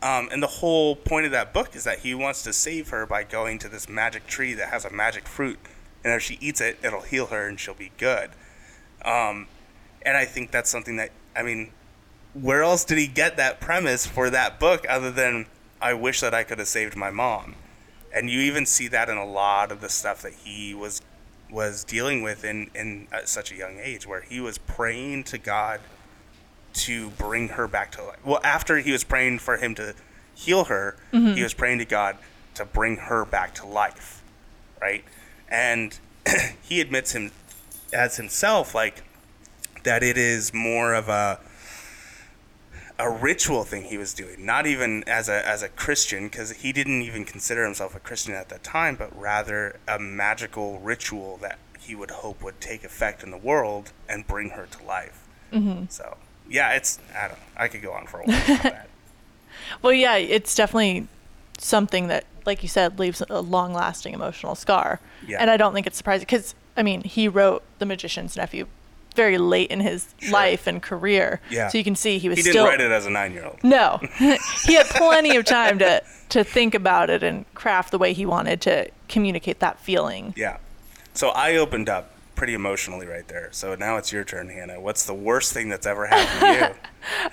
[0.03, 3.07] Um, and the whole point of that book is that he wants to save her
[3.07, 5.59] by going to this magic tree that has a magic fruit.
[6.03, 8.31] And if she eats it it'll heal her and she'll be good.
[9.05, 9.47] Um,
[10.03, 11.73] and i think that's something that i mean
[12.35, 15.47] where else did he get that premise for that book other than
[15.81, 17.57] I wish that I could have saved my mom?
[18.13, 21.01] And you even see that in a lot of the stuff that he was
[21.51, 25.39] was dealing with in in at such a young age, where he was praying to
[25.39, 25.81] God
[26.73, 28.25] to bring her back to life.
[28.25, 29.95] Well, after he was praying for him to
[30.35, 31.35] heal her, mm-hmm.
[31.35, 32.17] he was praying to God
[32.55, 34.23] to bring her back to life,
[34.81, 35.05] right?
[35.49, 35.99] And
[36.63, 37.33] he admits him
[37.93, 39.03] as himself like
[39.83, 41.41] that it is more of a
[43.01, 46.73] a ritual thing he was doing, not even as a as a Christian, because he
[46.73, 51.59] didn't even consider himself a Christian at that time, but rather a magical ritual that
[51.79, 55.27] he would hope would take effect in the world and bring her to life.
[55.51, 55.85] Mm-hmm.
[55.89, 58.87] So yeah, it's I don't I could go on for a while about that.
[59.83, 61.07] Well, yeah, it's definitely
[61.59, 65.01] something that, like you said, leaves a long lasting emotional scar.
[65.27, 65.39] Yeah.
[65.41, 68.67] And I don't think it's surprising because, I mean, he wrote The Magician's Nephew
[69.15, 70.31] very late in his Sure.
[70.33, 71.41] life and career.
[71.51, 71.69] Yeah.
[71.69, 72.67] So you can see he was He didn't still.
[72.67, 73.63] write it as a nine year old.
[73.63, 73.99] No,
[74.65, 78.25] he had plenty of time to to think about it and craft the way he
[78.25, 80.33] wanted to communicate that feeling.
[80.37, 80.59] Yeah.
[81.15, 83.49] So I opened up pretty emotionally right there.
[83.53, 84.81] So now it's your turn, Hannah.
[84.81, 86.75] What's the worst thing that's ever happened to you?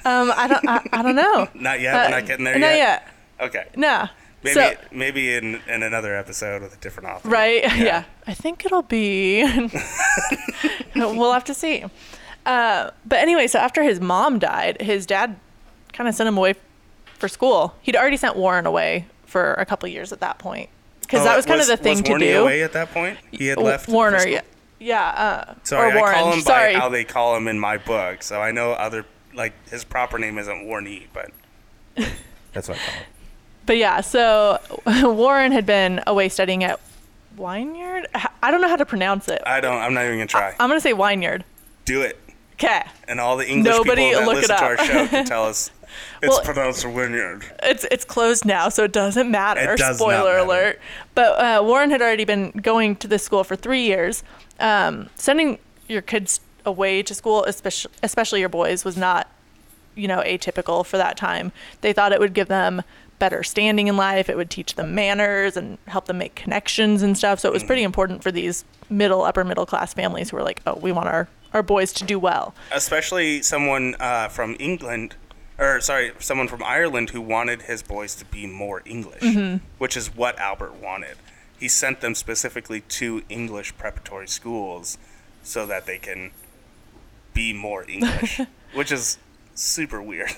[0.05, 1.47] Um, I don't, I, I don't know.
[1.53, 1.93] Not yet.
[1.93, 2.77] Uh, We're not getting there not yet.
[2.77, 3.47] yet.
[3.47, 3.65] Okay.
[3.75, 4.07] Nah.
[4.55, 7.29] Maybe So- maybe in, in another episode with a different author.
[7.29, 7.63] Right?
[7.77, 8.03] Yeah.
[8.25, 9.43] I think it'll be.
[10.95, 11.86] we'll have to see.
[12.45, 15.36] Uh, but anyway, so after his mom died, his dad
[15.93, 16.55] kind of sent him away
[17.19, 17.75] for school.
[17.81, 20.69] He'd already sent Warren away for a couple years at that point
[21.01, 22.41] because Oh, that was kind of the thing to do.
[22.43, 23.17] away at that point?
[23.31, 23.89] He had left.
[23.89, 24.41] Warney, yeah,
[24.79, 25.91] yeah, uh, Sorry.
[25.97, 28.23] I call him Sorry, by how they call him in my book.
[28.23, 31.31] So I know other like his proper name isn't Warney, but
[32.53, 33.03] that's what I call him.
[33.67, 34.01] But yeah.
[34.01, 34.60] So
[35.03, 36.80] Warren had been away studying at
[37.36, 38.08] Wynyard.
[38.41, 39.41] I don't know how to pronounce it.
[39.45, 39.77] I don't.
[39.77, 40.56] I'm not even gonna try.
[40.60, 41.43] I'm gonna say Wynyard.
[41.86, 42.19] Do it.
[42.53, 42.82] Okay.
[43.08, 45.69] And all the English Nobody people that listen to our show can tell us
[46.23, 47.45] it's Well- pronounced Wynyard.
[47.62, 49.73] It's it's closed now, so it doesn't matter.
[49.73, 50.38] It does Spoiler matter.
[50.39, 50.80] alert.
[51.13, 54.23] But uh, Warren had already been going to this school for three years.
[54.60, 59.30] Um, sending your kids away to school, especially especially your boys, was not,
[59.95, 61.51] you know, atypical for that time.
[61.82, 62.82] They thought it would give them
[63.19, 64.30] better standing in life.
[64.30, 67.39] It would teach them manners and help them make connections and stuff.
[67.39, 70.62] So it was pretty important for these middle, upper middle class families who were like,
[70.67, 72.53] oh, we want our our boys to do well.
[72.73, 75.15] Especially someone uh, from England,
[75.58, 79.63] or sorry, someone from Ireland who wanted his boys to be more English, Mm-hmm.
[79.77, 81.15] which is what Albert wanted.
[81.58, 84.97] He sent them specifically to English preparatory schools
[85.41, 86.32] so that they can
[87.34, 88.41] be more English,
[88.73, 89.17] which is
[89.56, 90.34] super weird.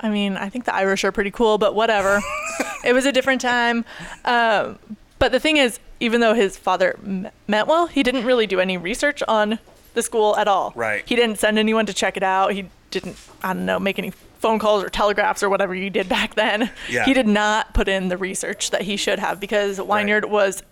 [0.00, 2.20] I mean, I think the Irish are pretty cool, but whatever.
[2.84, 3.84] it was a different time.
[4.24, 4.78] Um,
[5.18, 8.60] but the thing is, even though his father m- meant well, he didn't really do
[8.60, 9.58] any research on
[9.94, 10.72] the school at all.
[10.76, 11.02] Right.
[11.06, 12.52] He didn't send anyone to check it out.
[12.52, 16.08] He didn't, I don't know, make any phone calls or telegraphs or whatever you did
[16.08, 16.70] back then.
[16.88, 17.04] Yeah.
[17.04, 20.62] He did not put in the research that he should have because Wynyard was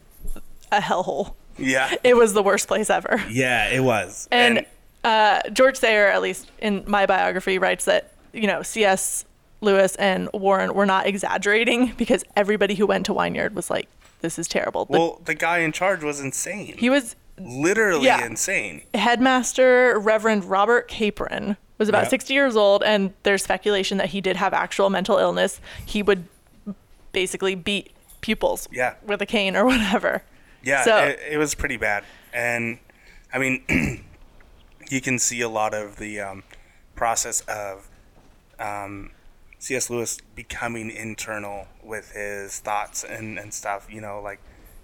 [0.71, 1.35] a hellhole.
[1.59, 1.93] Yeah.
[2.05, 3.23] It was the worst place ever.
[3.29, 4.29] Yeah, it was.
[4.31, 4.65] And,
[5.03, 9.25] uh, George Sayer, at least in my biography, writes that you know C.S.
[9.61, 13.89] Lewis and Warren were not exaggerating because everybody who went to Wynyard was like,
[14.21, 16.77] "This is terrible." The- well, the guy in charge was insane.
[16.79, 18.25] he was literally Yeah.
[18.25, 18.83] insane.
[18.95, 22.11] headmaster Reverend Robert Capron was about Yep.
[22.11, 25.61] 60 years old, and there's speculation that he did have actual mental illness.
[25.85, 26.25] He would
[27.13, 28.95] basically beat pupils Yeah.
[29.05, 30.23] with a cane or whatever.
[30.63, 32.05] Yeah, So- it, it was pretty bad.
[32.33, 32.79] And
[33.33, 33.63] I mean,
[34.91, 36.43] you can see a lot of the um,
[36.95, 37.89] process of
[38.59, 39.11] um,
[39.59, 39.91] C.S.
[39.91, 43.87] Lewis becoming internal with his thoughts and, and stuff.
[43.91, 44.41] You know, like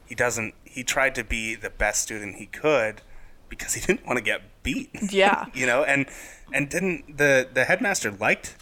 [0.06, 3.02] he doesn't, he tried to be the best student he could
[3.48, 4.90] because he didn't want to get beat.
[5.10, 5.46] Yeah.
[5.54, 6.06] you know, and
[6.52, 8.56] and didn't the the headmaster liked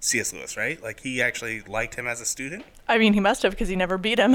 [0.00, 0.32] C.S.
[0.32, 0.82] Lewis, right?
[0.82, 2.64] Like he actually liked him as a student.
[2.88, 4.34] I mean, he must have because he never beat him.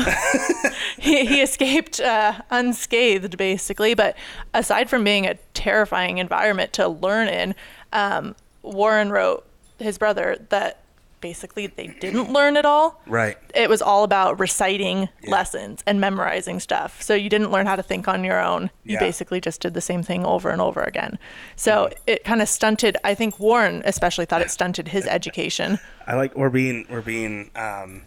[0.97, 3.93] he, he escaped uh, unscathed, basically.
[3.93, 4.15] But
[4.53, 7.53] aside from being a terrifying environment to learn in,
[7.91, 9.46] um, Warren wrote
[9.79, 10.79] his brother that
[11.19, 13.01] basically they didn't learn at all.
[13.07, 13.37] Right.
[13.55, 15.31] It was all about reciting Yeah.
[15.31, 17.01] lessons and memorizing stuff.
[17.01, 18.69] So you didn't learn how to think on your own.
[18.83, 18.99] You Yeah.
[18.99, 21.17] basically just did the same thing over and over again.
[21.55, 22.97] So it kind of stunted.
[23.03, 25.79] I think Warren especially thought it stunted his education.
[26.05, 28.03] I like we're being we're being um,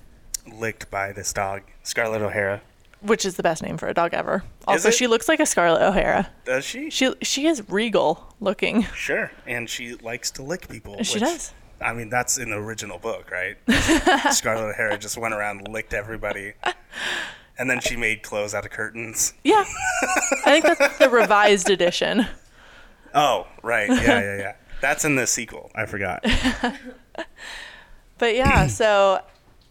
[0.46, 2.62] licked by this dog, Scarlett O'Hara.
[3.00, 4.44] which is the best name for a dog ever.
[4.68, 6.30] Also, she looks like a Scarlett O'Hara.
[6.44, 6.90] Does she?
[6.90, 8.84] She she is regal looking.
[8.94, 11.02] Sure, and she likes to lick people.
[11.02, 11.52] She which- does.
[11.80, 13.56] I mean, that's in the original book, right?
[14.32, 16.52] Scarlett O'Hara just went around, licked everybody,
[17.58, 19.34] and then she made clothes out of curtains.
[19.44, 19.64] Yeah,
[20.44, 22.26] I think that's the revised edition.
[23.14, 24.52] Oh, right, yeah, yeah, yeah.
[24.80, 25.70] That's in the sequel.
[25.74, 26.24] I forgot.
[28.20, 29.22] But yeah, so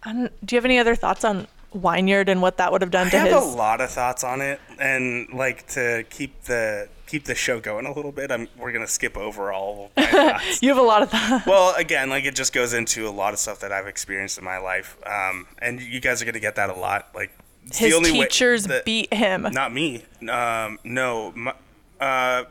[0.04, 3.08] um, do you have any other thoughts on Wynyard and what that would have done
[3.08, 3.36] I to have his?
[3.36, 7.36] I have a lot of thoughts on it, and like to keep the keep the
[7.36, 8.32] show going a little bit.
[8.32, 10.62] I'm we're gonna skip over all of my thoughts.
[10.62, 11.46] You have a lot of thoughts.
[11.48, 14.44] Well, again, like it just goes into a lot of stuff that I've experienced in
[14.44, 17.10] my life, um, and you guys are gonna get that a lot.
[17.16, 17.32] Like
[17.66, 19.42] His the only way- teachers the- beat him.
[19.52, 20.06] Not me.
[20.30, 21.54] Um, no, my,
[22.00, 22.44] uh,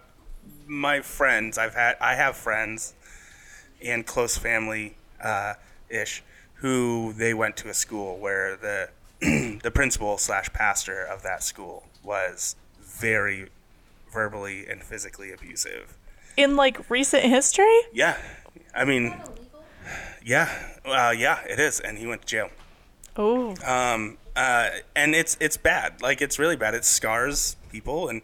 [0.66, 1.56] my friends.
[1.58, 1.96] I've had.
[2.00, 2.94] I have friends
[3.84, 5.54] and close family uh,
[5.88, 6.22] ish
[6.54, 8.90] who they went to a school where the
[9.62, 13.48] the principal slash pastor of that school was very
[14.12, 15.96] verbally and physically abusive.
[16.36, 18.16] In like recent history, Yeah,
[18.74, 19.64] I mean, illegal?
[20.24, 20.48] yeah,
[20.84, 22.50] uh, yeah, it is, and he went to jail.
[23.16, 26.00] oh, Um, uh, and it's it's bad.
[26.00, 26.74] Like it's really bad.
[26.74, 28.22] It scars people and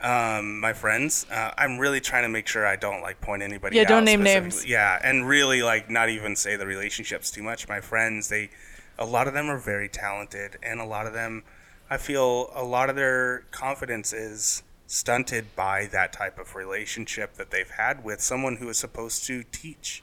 [0.00, 1.26] um, my friends.
[1.30, 3.76] Uh, I'm really trying to make sure I don't like point anybody.
[3.76, 4.66] Yeah, out don't name names.
[4.66, 7.68] Yeah, and really like not even say the relationships too much.
[7.68, 8.50] My friends, they,
[8.98, 11.44] a lot of them are very talented, and a lot of them,
[11.90, 17.50] I feel a lot of their confidence is stunted by that type of relationship that
[17.52, 20.02] they've had with someone who is supposed to teach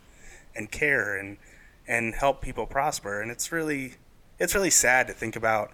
[0.55, 1.37] and care and
[1.87, 3.95] and help people prosper and it's really
[4.39, 5.71] it's really sad to think about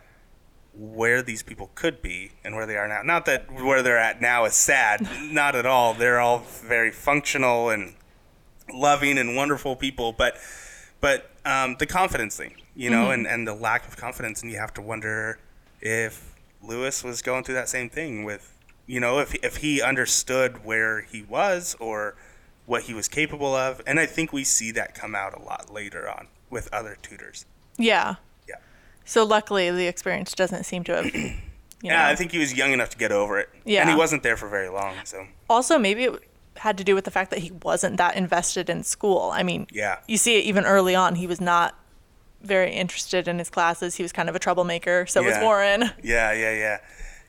[0.74, 3.02] where these people could be and where they are now.
[3.04, 5.94] Not that where they're at now is sad, not at all.
[5.94, 7.96] They're all very functional and
[8.74, 10.38] loving and wonderful people, but
[11.02, 13.12] but um, the confidence thing, you know, Mm-hmm.
[13.12, 15.40] and, and the lack of confidence, and you have to wonder
[15.82, 18.56] if Lewis was going through that same thing with,
[18.92, 22.16] you know, if if he understood where he was or
[22.66, 25.72] what he was capable of, and I think we see that come out a lot
[25.74, 27.46] later on with other tutors.
[27.78, 28.16] Yeah.
[28.50, 28.56] Yeah.
[29.06, 31.16] So luckily, the experience doesn't seem to have.
[31.84, 32.08] You Yeah.
[32.08, 33.50] I think he was young enough to get over it.
[33.66, 33.82] Yeah.
[33.82, 36.14] And he wasn't there for very long, so also maybe it
[36.58, 39.32] had to do with the fact that he wasn't that invested in school.
[39.34, 39.98] I mean, Yeah.
[40.08, 41.16] you see it even early on.
[41.16, 41.74] He was not
[42.44, 43.96] very interested in his classes.
[43.96, 45.06] He was kind of a troublemaker.
[45.08, 45.90] So was Warren.
[46.04, 46.78] Yeah, yeah, yeah.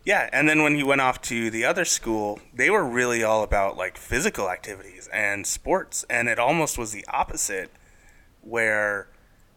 [0.04, 3.42] Yeah, and then when he went off to the other school, they were really all
[3.44, 7.70] about like physical activities and sports, and it almost was the opposite
[8.40, 9.06] where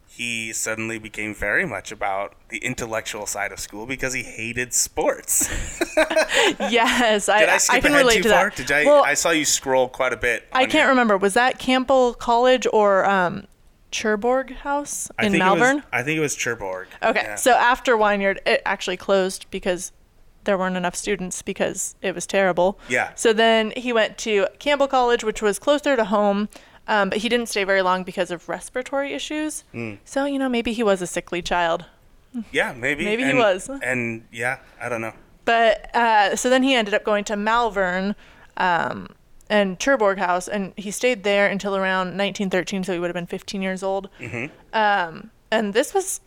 [0.08, 5.48] he suddenly became very much about the intellectual side of school because he hated sports.
[6.60, 8.44] yes, I, Did I skip can ahead relate too to far?
[8.50, 8.56] that.
[8.56, 10.46] Did I well, I saw you scroll quite a bit.
[10.52, 11.16] I can't your- remember.
[11.16, 13.46] Was that Campbell College or um,
[13.90, 15.82] Cherbourg House in it was- Malvern?
[15.92, 16.86] I think it was Cherbourg.
[17.02, 17.34] Okay, Yeah.
[17.34, 19.92] so after Wynyard, it actually closed because
[20.46, 22.78] there weren't enough students because it was terrible.
[22.88, 23.12] Yeah.
[23.14, 26.48] So then he went to Campbell College, which was closer to home,
[26.88, 29.64] um, but he didn't stay very long because of respiratory issues.
[29.74, 29.98] Mm.
[30.04, 31.84] So you know maybe he was a sickly child.
[32.52, 33.04] yeah, maybe.
[33.04, 33.68] Maybe he was.
[33.82, 35.12] And yeah, I don't know.
[35.46, 38.16] But uh, so then he ended up going to Malvern
[38.56, 39.08] um,
[39.48, 43.26] and Cherbourg House, and he stayed there until around 1913, so he would have been
[43.26, 44.10] 15 years old.
[44.18, 44.52] Mm-hmm.
[44.72, 46.20] Um, and this was,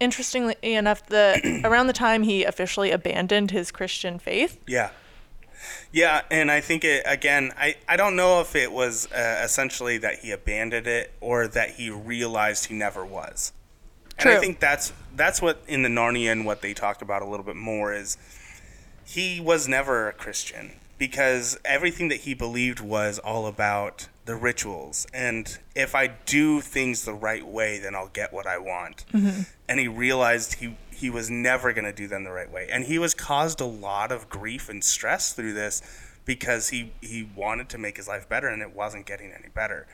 [0.00, 4.58] interestingly enough, the around the time he officially abandoned his Christian faith.
[4.66, 4.90] Yeah.
[5.90, 7.52] Yeah, and I think it again.
[7.58, 11.70] I, I don't know if it was uh, essentially that he abandoned it or that
[11.70, 13.52] he realized he never was.
[14.18, 17.44] And I think that's that's what in the Narnian what they talk about a little
[17.44, 18.16] bit more is
[19.04, 25.06] he was never a Christian because everything that he believed was all about the rituals
[25.14, 29.06] and if I do things the right way then I'll get what I want.
[29.66, 32.68] And he realized he he was never going to do them the right way.
[32.70, 35.80] And he was caused a lot of grief and stress through this
[36.26, 39.86] because he he wanted to make his life better and it wasn't getting any better.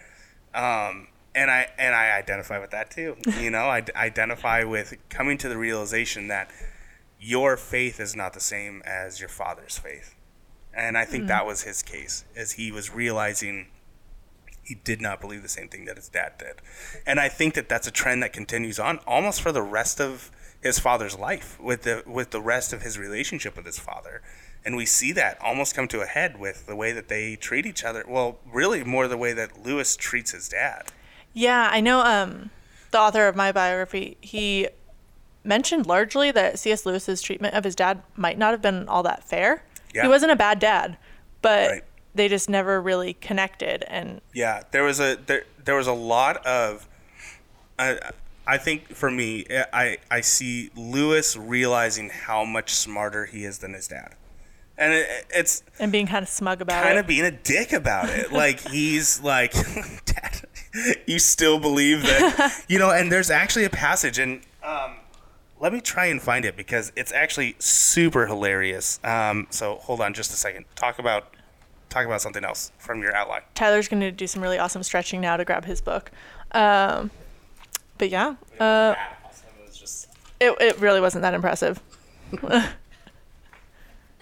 [0.52, 3.16] Um, and I and I identify with that too.
[3.40, 6.50] You know, I d- identify with coming to the realization that
[7.20, 10.16] your faith is not the same as your father's faith.
[10.76, 13.68] And I think that was his case, as he was realizing
[14.64, 16.56] he did not believe the same thing that his dad did.
[17.06, 20.30] And I think that that's a trend that continues on almost for the rest of
[20.60, 24.22] his father's life with the with the rest of his relationship with his father.
[24.64, 27.66] And we see that almost come to a head with the way that they treat
[27.66, 28.02] each other.
[28.08, 30.84] Well, really more the way that Lewis treats his dad.
[31.34, 32.00] Yeah, I know.
[32.00, 32.50] Um,
[32.90, 34.68] the author of my biography, he
[35.42, 36.86] mentioned largely that C.S.
[36.86, 39.64] Lewis's treatment of his dad might not have been all that fair.
[39.94, 40.02] Yeah.
[40.02, 40.96] He wasn't a bad dad,
[41.42, 41.84] but Right.
[42.14, 43.84] They just never really connected.
[43.88, 46.88] And Yeah, there was a there there was a lot of
[47.78, 47.98] I
[48.46, 53.74] I think for me I I see Lewis realizing how much smarter he is than
[53.74, 54.14] his dad.
[54.76, 56.88] And it, it's and being kind of smug about kind it.
[56.88, 58.32] Kind of being a dick about it.
[58.32, 59.52] Like he's like,
[60.04, 60.42] Dad,
[61.06, 62.90] you still believe that, you know?
[62.90, 64.96] And there's actually a passage, and um,
[65.60, 68.98] let me try and find it because it's actually super hilarious.
[69.04, 70.64] Um, so hold on just a second.
[70.74, 71.33] Talk about
[71.94, 73.42] talk about something else from your outline.
[73.54, 76.10] Tyler's going to do some really awesome stretching now to grab his book.
[76.52, 77.10] Um,
[77.98, 78.94] but yeah, uh,
[80.40, 81.80] it, it really wasn't that impressive.
[82.40, 82.48] Go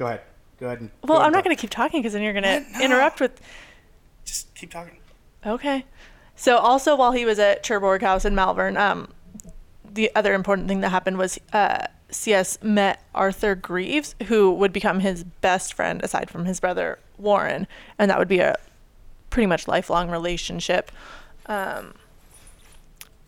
[0.06, 0.20] ahead.
[0.60, 0.80] Go ahead.
[0.80, 2.78] And, Well, I'm not going to keep talking because then you're going to What?
[2.78, 2.84] No.
[2.84, 3.40] interrupt with.
[4.24, 4.98] just keep talking.
[5.44, 5.84] Okay.
[6.36, 9.08] So also while he was at Cherbourg House in Malvern, um,
[9.84, 12.58] the other important thing that happened was uh, C.S.
[12.62, 17.66] met Arthur Greeves, who would become his best friend aside from his brother Warren,
[17.98, 18.56] and that would be a
[19.30, 20.92] pretty much lifelong relationship.
[21.46, 21.94] Um,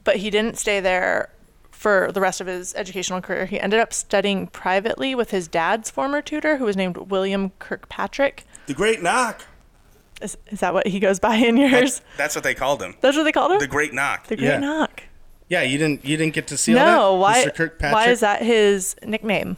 [0.04, 1.30] but he didn't stay there
[1.70, 3.46] for the rest of his educational career.
[3.46, 8.44] He ended up studying privately with his dad's former tutor, who was named William Kirkpatrick.
[8.66, 9.44] The Great Knock.
[10.22, 11.70] Is, is that what he goes by in yours?
[11.72, 12.94] That's, that's what they called him.
[13.00, 13.58] That's what they called him.
[13.58, 14.26] The Great Knock.
[14.28, 14.58] The Great Yeah.
[14.58, 15.02] Knock.
[15.48, 17.44] Yeah, you didn't you didn't get to see all No, that, why?
[17.44, 17.54] Mr.
[17.54, 17.92] Kirkpatrick.
[17.92, 19.56] Why is that his nickname?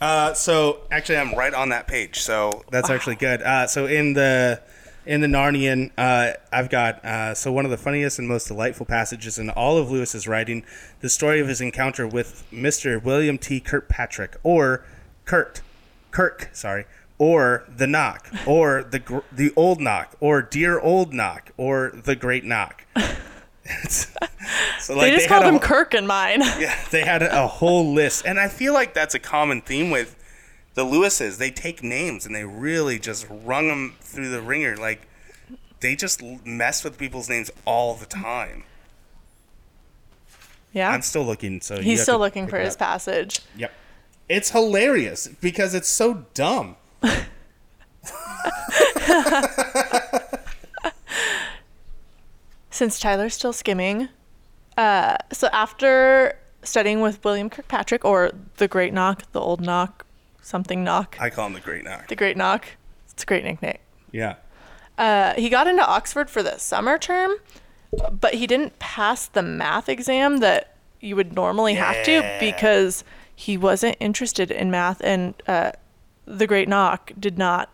[0.00, 2.20] Uh, so actually, I'm right on that page.
[2.20, 3.42] So That's actually good.
[3.42, 4.60] Uh, so in the
[5.06, 8.86] in the Narnian, uh, I've got uh, so one of the funniest and most delightful
[8.86, 10.64] passages in all of Lewis's writing,
[11.00, 13.02] the story of his encounter with Mr.
[13.02, 13.60] William T.
[13.60, 14.84] Kirkpatrick, or
[15.24, 15.60] Kurt,
[16.10, 16.86] Kirk, sorry,
[17.18, 22.16] or the Knock, or the gr- the Old Knock, or Dear Old Knock, or the
[22.16, 22.84] Great Knock.
[24.80, 26.40] So they just had called him Kirk in mine.
[26.58, 29.90] Yeah, they had a, a whole list, and I feel like that's a common theme
[29.90, 30.14] with
[30.74, 31.38] the Lewises.
[31.38, 34.76] They take names and they really just rung them through the ringer.
[34.76, 35.06] Like
[35.80, 38.64] they just mess with people's names all the time.
[40.72, 40.90] yeah.
[40.90, 43.40] I'm still looking, so He's still looking for his passage.
[43.56, 43.72] Yep,
[44.28, 46.76] it's hilarious because it's so dumb.
[52.74, 54.08] Since Tyler's still skimming,
[54.76, 60.04] uh, so after studying with William Kirkpatrick, or the Great Knock, the Old Knock,
[60.42, 62.08] something Knock, I call him the Great Knock.
[62.08, 62.66] the Great Knock,
[63.12, 63.78] it's a great nickname.
[64.10, 64.34] Yeah,
[64.98, 67.36] Uh, he got into Oxford for the summer term,
[68.10, 73.04] but he didn't pass the math exam that you would normally have to because
[73.36, 75.70] he wasn't interested in math, and uh,
[76.26, 77.70] the Great Knock did not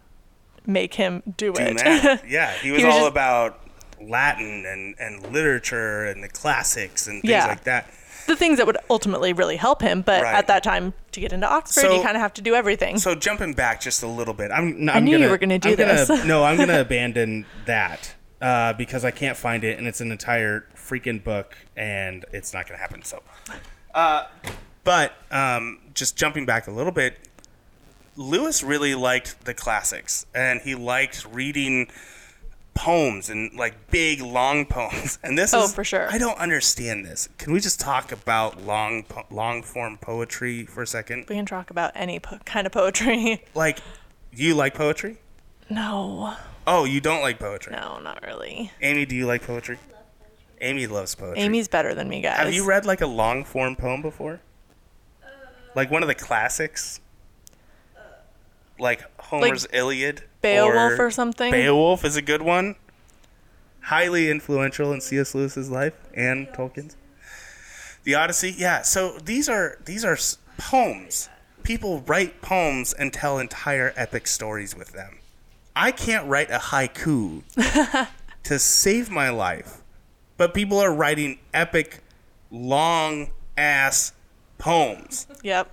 [0.66, 2.20] make him do, do it.
[2.28, 3.60] Yeah, he was, He was all just- about
[4.00, 7.46] Latin and, and literature and the classics and things Yeah.
[7.46, 7.86] like that.
[8.26, 10.34] the things that would ultimately really help him, but Right.
[10.34, 12.98] at that time, to get into Oxford, So- you kind of have to do everything.
[12.98, 14.88] So jumping back just a little bit, I'm.
[14.88, 16.24] I'm knew you gonna, were gonna do I'm gonna- this.
[16.24, 20.64] no, I'm gonna abandon that uh, because I can't find it, and it's an entire
[20.76, 23.02] freaking book, and it's not gonna happen.
[23.02, 23.20] So,
[23.94, 24.26] uh,
[24.84, 27.16] but um, just jumping back a little bit,
[28.16, 31.90] Lewis really liked the classics, and he liked reading
[32.74, 35.18] poems and like big long poems.
[35.24, 36.10] And this Oh, is for sure.
[36.10, 37.28] I don't understand this.
[37.38, 41.26] Can we just talk about long po- long form poetry for a second?
[41.28, 43.44] we can talk about any po- kind of poetry.
[43.54, 43.78] Like,
[44.32, 45.18] you like poetry?
[45.68, 46.34] no,
[46.66, 47.72] Oh, you don't like poetry.
[47.72, 48.70] no, not really.
[48.82, 49.78] Amy, do you like poetry?
[50.60, 51.42] Amy loves poetry.
[51.42, 52.36] Amy's better than me, guys.
[52.36, 54.40] Have you read like a long form poem before?
[55.22, 55.26] Uh,
[55.74, 57.00] like one of the classics?
[57.96, 58.00] Uh,
[58.78, 60.22] like Homer's Iliad?
[60.42, 61.50] Beowulf or something?
[61.50, 62.76] Beowulf is a good one.
[63.82, 65.34] Highly influential in C.S.
[65.34, 66.96] Lewis's life and Tolkien's.
[68.04, 68.82] The Odyssey, yeah.
[68.82, 70.16] So these are these are
[70.56, 71.28] poems.
[71.62, 75.18] People write poems and tell entire epic stories with them.
[75.76, 77.42] I can't write a haiku
[78.44, 79.82] to save my life,
[80.36, 82.02] but people are writing epic,
[82.50, 84.12] long ass
[84.58, 85.26] poems.
[85.42, 85.70] Yep.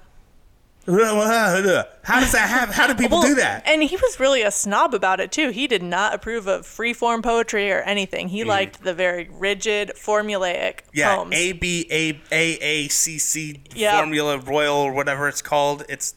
[0.88, 2.74] How does that happen?
[2.74, 3.64] How do people Well, do that?
[3.68, 5.50] And he was really a snob about it too.
[5.50, 8.30] He did not approve of free form poetry or anything.
[8.30, 10.48] He liked the very rigid, formulaic
[10.78, 10.82] Mm.
[10.94, 11.36] Yeah, poems.
[11.36, 13.94] A B A A A C C Yep.
[13.96, 15.84] Formula Royal or whatever it's called.
[15.90, 16.16] It's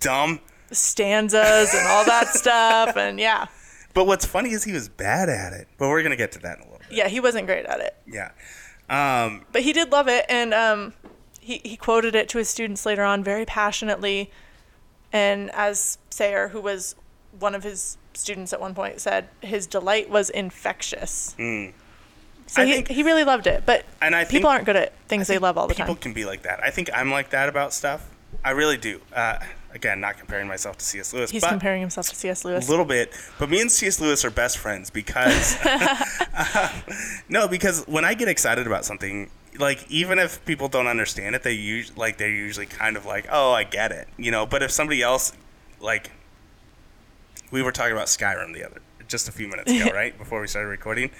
[0.00, 0.40] dumb.
[0.70, 2.96] stanzas and all that stuff.
[2.96, 3.46] And yeah,
[3.94, 5.68] But what's funny is he was bad at it.
[5.78, 6.88] But we're gonna get to that in a little bit.
[6.90, 8.30] yeah, he wasn't great at it, Yeah.
[8.90, 10.92] Um, but he did love it, and um,
[11.44, 14.30] he he quoted it to his students later on very passionately.
[15.12, 16.96] And as Sayer, who was
[17.38, 21.34] one of his students at one point, said, his delight was infectious.
[21.36, 21.72] So Mm.
[22.56, 25.26] I he, think- he really loved it, but And I people aren't good at things
[25.28, 25.94] they love all the people time.
[25.94, 26.62] People can be like that.
[26.62, 28.08] I think I'm like that about stuff.
[28.44, 29.00] I really do.
[29.12, 29.38] Uh,
[29.72, 31.12] again, not comparing myself to C.S.
[31.12, 32.44] Lewis, He's but comparing himself to C.S.
[32.44, 32.66] Lewis.
[32.66, 33.12] a little bit.
[33.38, 34.00] But me and C.S.
[34.00, 35.56] Lewis are best friends because
[37.28, 41.42] no, because when I get excited about something, like even if people don't understand it,
[41.42, 44.46] they use like they're usually kind of like, oh, I get it, you know.
[44.46, 45.32] But if somebody else,
[45.80, 46.10] like,
[47.50, 50.46] we were talking about Skyrim the other just a few minutes ago, right before we
[50.46, 51.10] started recording.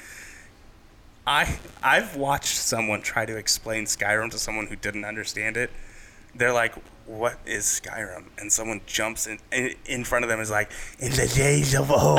[1.26, 5.70] I I've watched someone try to explain Skyrim to someone who didn't understand it.
[6.34, 6.74] They're like,
[7.06, 10.70] "What is Skyrim?" And someone jumps in in, in front of them and is like,
[10.98, 12.18] "In the days of old,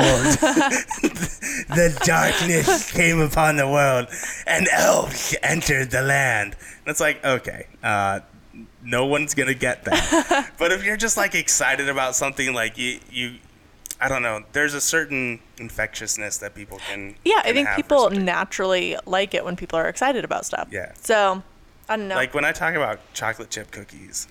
[1.76, 4.08] the darkness came upon the world,
[4.46, 8.20] and elves entered the land." And it's like, okay, uh,
[8.82, 10.52] no one's gonna get that.
[10.58, 13.34] but if you're just like excited about something, like you you.
[13.98, 14.44] I don't know.
[14.52, 17.16] There's a certain infectiousness that people can.
[17.24, 20.68] Yeah, I think people naturally like it when people are excited about stuff.
[20.70, 20.92] Yeah.
[21.00, 21.42] So,
[21.88, 22.14] I don't know.
[22.16, 24.26] Like when I talk about chocolate chip cookies,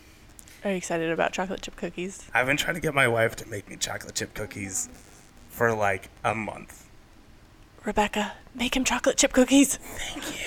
[0.63, 2.27] are you excited about chocolate chip cookies?
[2.33, 4.89] I've been trying to get my wife to make me chocolate chip cookies
[5.49, 6.85] for like a month.
[7.85, 9.77] Rebecca, make him chocolate chip cookies.
[9.77, 10.45] Thank you.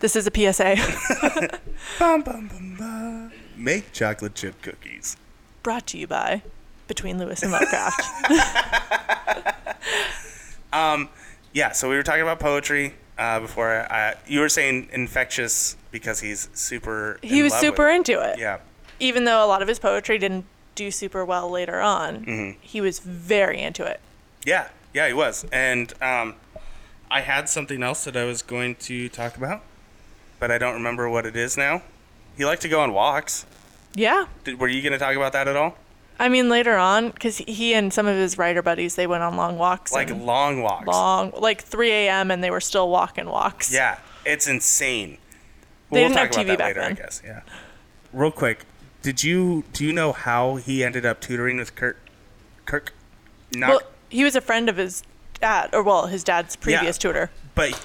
[0.00, 0.74] This is a PSA
[2.00, 3.32] Bum, bum, bum, bum.
[3.56, 5.16] Make chocolate chip cookies.
[5.62, 6.42] brought to you by
[6.88, 8.02] Between Lewis and Lovecraft.
[10.72, 11.10] Um,
[11.52, 13.70] yeah, so we were talking about poetry uh, before.
[13.90, 17.18] I, you were saying infectious because he's super.
[17.22, 17.96] he was super it.
[17.96, 18.38] into it.
[18.38, 18.58] Yeah.
[19.00, 20.44] Even though a lot of his poetry didn't
[20.74, 22.58] do super well later on, Mm-hmm.
[22.60, 24.00] he was very into it.
[24.44, 25.44] Yeah, yeah, he was.
[25.52, 26.34] And um,
[27.10, 29.62] I had something else that I was going to talk about,
[30.40, 31.82] but I don't remember what it is now.
[32.36, 33.44] He liked to go on walks.
[33.94, 34.26] Yeah.
[34.44, 35.76] Did, were you going to talk about that at all?
[36.22, 39.36] I mean, later on, because he and some of his writer buddies, they went on
[39.36, 39.92] long walks.
[39.92, 40.86] Like long walks.
[40.86, 42.30] long, like 3 a.m.
[42.30, 43.72] and they were still walking walks.
[43.74, 43.98] Yeah.
[44.24, 45.18] It's insane.
[45.90, 47.22] They we'll didn't talk have about TV that back later, I guess.
[47.24, 47.40] Yeah.
[48.12, 48.66] Real quick,
[49.02, 51.98] did you do you know how he ended up tutoring with Kirk?
[52.66, 52.94] Kirk,
[53.52, 55.02] not, Well, he was a friend of his
[55.40, 57.30] dad, or well, his dad's previous tutor.
[57.56, 57.84] but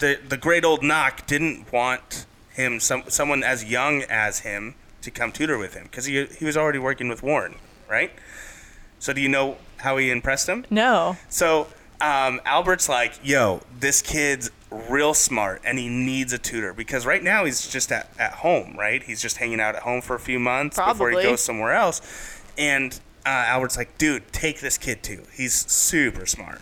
[0.00, 5.10] the the great old knock didn't want him some someone as young as him to
[5.10, 7.54] come tutor with him because he he was already working with Warren,
[7.90, 8.12] right?
[8.98, 10.64] So do you know how he impressed him?
[10.70, 11.16] No.
[11.28, 11.66] So
[12.00, 17.22] um, Albert's like, yo, this kid's real smart and he needs a tutor because right
[17.22, 19.02] now he's just at, at home, right?
[19.02, 22.40] He's just hanging out at home for a few months before he goes somewhere else.
[22.56, 25.24] And uh, Albert's like, dude, take this kid too.
[25.34, 26.60] He's super smart.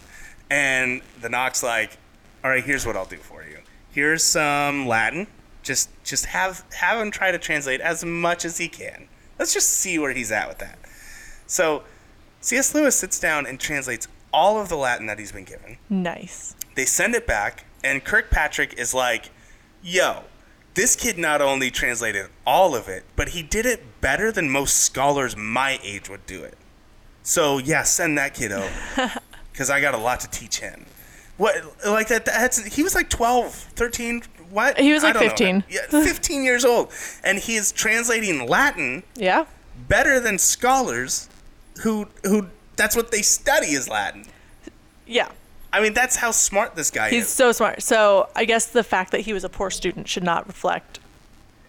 [0.50, 1.98] And the Knock's like,
[2.42, 3.58] all right, here's what I'll do for you.
[3.90, 5.26] Here's some Latin.
[5.62, 9.08] Just just have have him try to translate as much as he can.
[9.38, 10.78] Let's just see where he's at with that.
[11.48, 11.82] So
[12.40, 12.72] C.S.
[12.74, 15.78] Lewis sits down and translates all of the Latin that he's been given.
[15.90, 16.54] Nice.
[16.76, 19.30] They send it back, and Kirkpatrick is like,
[19.82, 20.22] yo,
[20.74, 24.76] this kid not only translated all of it, but he did it better than most
[24.76, 26.56] scholars my age would do it.
[27.24, 28.70] So, yeah, send that kid over.
[29.52, 30.86] Because I got a lot to teach him.
[31.36, 34.78] What, like that, that's, he was like 12, 13, what?
[34.78, 35.28] He was like don't know.
[35.30, 35.64] 15.
[35.68, 36.92] Yeah, 15 years old.
[37.24, 39.46] And he is translating Latin Yeah.
[39.88, 41.28] better than scholars
[41.82, 44.24] who, who, that's what they study is Latin.
[45.06, 45.28] Yeah.
[45.72, 47.28] I mean, that's how smart this guy He's is.
[47.28, 47.82] He's so smart.
[47.82, 50.98] So I guess the fact that he was a poor student should not reflect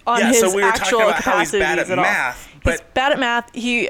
[0.07, 2.03] on Yeah, his so we were talking actual about how he's bad at at all.
[2.05, 3.53] math, he's bad at math.
[3.53, 3.89] He,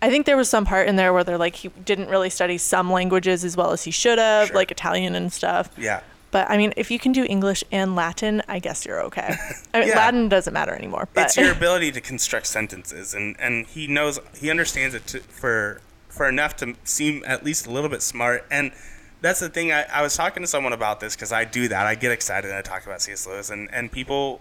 [0.00, 2.56] I think there was some part in there where they're like he didn't really study
[2.58, 4.56] some languages as well as he should have, Sure.
[4.56, 5.70] like Italian and stuff.
[5.76, 6.00] Yeah.
[6.32, 9.36] But I mean, if you can do English and Latin, I guess you're okay.
[9.72, 9.96] I mean, Yeah.
[9.96, 11.06] Latin doesn't matter anymore.
[11.12, 15.20] But it's your ability to construct sentences and and he knows he understands it to,
[15.20, 18.46] for for enough to seem at least a little bit smart.
[18.50, 18.72] And
[19.20, 21.86] that's the thing I, I was talking to someone about this because i do that.
[21.86, 24.40] I get excited and i talk about cs lewis and, and people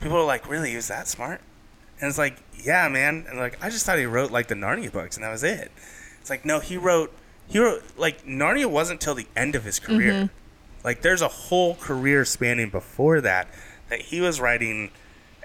[0.00, 0.70] people are like really?
[0.70, 1.42] He was that smart?
[2.00, 3.26] And it's like yeah man.
[3.28, 5.70] And like i just thought he wrote like the narnia books and that was it.
[6.22, 7.12] It's like no he wrote
[7.46, 10.26] he wrote like narnia wasn't till the end of his career mm-hmm.
[10.88, 13.46] Like there's a whole career spanning before that
[13.90, 14.90] that he was writing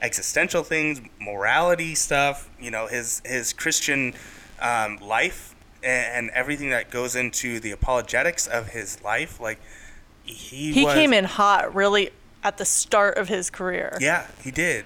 [0.02, 4.14] existential things, morality stuff, you know, his his Christian
[4.62, 9.42] um, life and, and everything that goes into the apologetics of his life.
[9.42, 9.60] Like
[10.24, 13.98] he he was, came in hot, really at the start of his career.
[14.00, 14.86] Yeah, he did.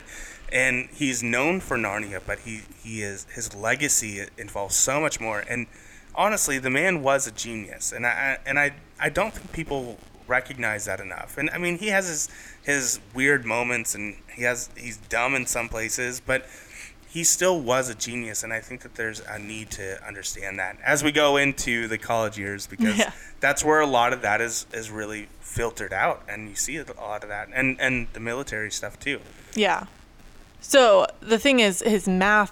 [0.51, 5.41] And he's known for Narnia, but he, he is his legacy involves so much more.
[5.47, 5.67] And
[6.15, 9.99] honestly, the man was a genius, and I I- and I I don't think people
[10.27, 11.37] recognize that enough.
[11.37, 12.29] And I mean, he has his
[12.63, 16.45] his weird moments, and he has he's dumb in some places, but
[17.09, 18.43] he still was a genius.
[18.43, 21.97] And I think that there's a need to understand that as we go into the
[21.97, 23.11] college years, because Yeah.
[23.39, 26.85] that's where a lot of that is is really filtered out, and you see a
[26.99, 29.19] lot of that, and and the military stuff too.
[29.55, 29.85] Yeah.
[30.59, 32.51] So the thing is, his math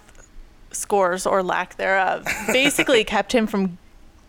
[0.71, 3.77] scores or lack thereof basically kept him from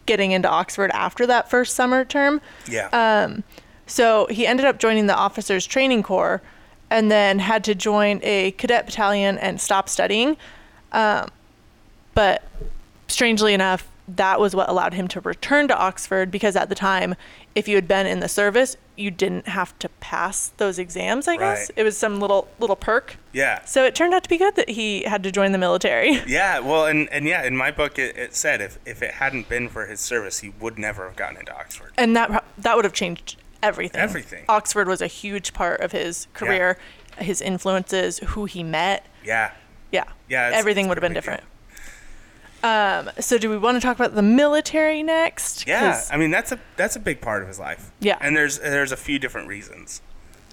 [0.07, 2.41] getting into Oxford after that first summer term.
[2.67, 2.89] Yeah.
[2.93, 3.45] Um,
[3.87, 6.43] so he ended up joining the officers training corps
[6.91, 10.37] and then had to join a cadet battalion and stop studying.
[10.93, 11.31] Um,
[12.15, 12.43] but
[13.09, 17.15] strangely enough, that was what allowed him to return to Oxford because at the time,
[17.55, 21.37] if you had been in the service, you didn't have to pass those exams, I
[21.37, 21.69] guess.
[21.69, 21.71] Right.
[21.77, 23.17] It was some little little perk.
[23.33, 23.65] yeah.
[23.65, 26.23] So it turned out to be good that he had to join the military.
[26.27, 29.49] Yeah, well, and, and yeah, in my book it, it said if, if it hadn't
[29.49, 31.93] been for his service, he would never have gotten into Oxford.
[31.99, 34.01] And that that would have changed everything.
[34.01, 34.45] Everything.
[34.49, 36.79] Oxford was a huge part of his career,
[37.19, 39.05] his influences, who he met.
[39.25, 39.53] Yeah,
[39.91, 40.05] Yeah.
[40.29, 41.41] Yeah, it's- Everything it's would have been different.
[41.41, 41.51] deal.
[42.63, 45.67] Um, so do we want to talk about the military next?
[45.67, 46.03] yeah.
[46.11, 47.91] I mean, that's a that's a big part of his life.
[48.01, 48.19] Yeah.
[48.21, 50.01] and there's there's a few different reasons.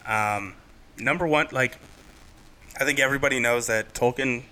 [0.05, 0.55] Um,
[0.97, 1.77] number one, like,
[2.79, 4.43] I think everybody knows that Tolkien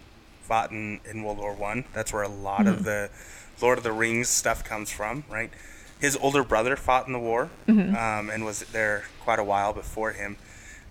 [0.44, 1.86] fought in, in World War One.
[1.94, 3.10] That's where a lot of the
[3.62, 5.52] Lord of the Rings stuff comes from, right?
[6.00, 10.14] His older brother fought in the war um, and was there quite a while before
[10.14, 10.38] him.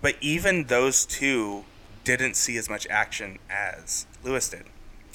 [0.01, 1.65] But even those two
[2.03, 4.63] didn't see as much action as Lewis did.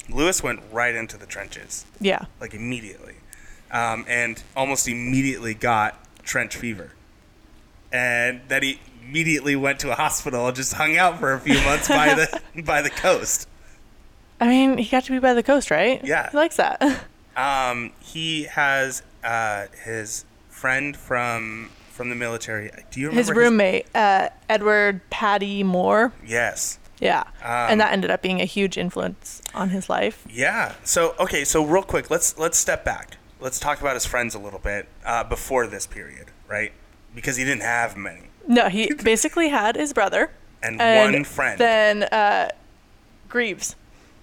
[0.09, 2.25] Lewis went right into the trenches, yeah.
[2.39, 3.15] like immediately,
[3.71, 6.91] um, and almost immediately got trench fever.
[7.91, 11.61] And then he immediately went to a hospital and just hung out for a few
[11.61, 13.47] months by the by the coast.
[14.39, 16.03] I mean, he got to be by the coast, right?
[16.03, 16.29] Yeah.
[16.29, 16.81] He likes that.
[17.37, 22.71] Um, he has uh, his friend from from the military.
[22.89, 26.13] Do you remember his roommate, uh, Edward Paddy Moore.
[26.25, 26.79] Yes.
[26.99, 27.23] Yeah.
[27.43, 30.25] Um, and that ended up being a huge influence on his life.
[30.29, 30.73] Yeah.
[30.83, 31.43] So okay.
[31.43, 33.17] So real quick, let's let's step back.
[33.39, 36.71] Let's talk about his friends a little bit uh, before this period, right?
[37.17, 38.27] because he didn't have many.
[38.47, 40.31] No, he basically had his brother
[40.61, 41.59] And one friend.
[41.59, 42.49] Then uh,
[43.27, 43.75] Greeves,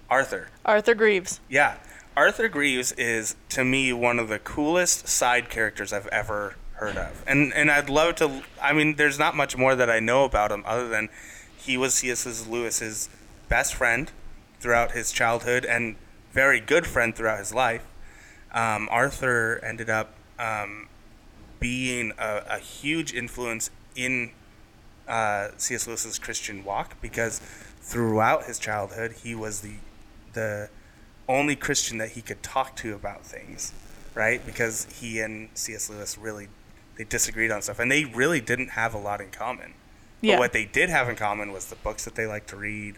[0.09, 0.47] Arthur.
[0.65, 1.39] Arthur Greeves.
[1.49, 1.75] Yeah.
[2.15, 7.21] Arthur Greeves is to me one of the coolest side characters I've ever heard of.
[7.27, 10.51] And and I'd love to I mean there's not much more that I know about
[10.51, 11.09] him other than
[11.65, 12.47] he was C.S.
[12.47, 13.09] Lewis's
[13.49, 14.11] best friend
[14.59, 15.95] throughout his childhood and
[16.31, 17.85] very good friend throughout his life.
[18.53, 20.87] Um, Arthur ended up um,
[21.59, 24.31] being a, a huge influence in
[25.07, 25.87] uh, C.S.
[25.87, 27.39] Lewis's Christian walk because
[27.81, 29.75] throughout his childhood he was the
[30.33, 30.69] the
[31.29, 33.71] only Christian that he could talk to about things,
[34.13, 34.45] right?
[34.45, 35.89] Because he and C.S.
[35.89, 36.49] Lewis really
[36.97, 39.73] they disagreed on stuff, and they really didn't have a lot in common.
[40.25, 40.35] Yeah.
[40.35, 42.95] But what they did have in common was the books that they liked to read,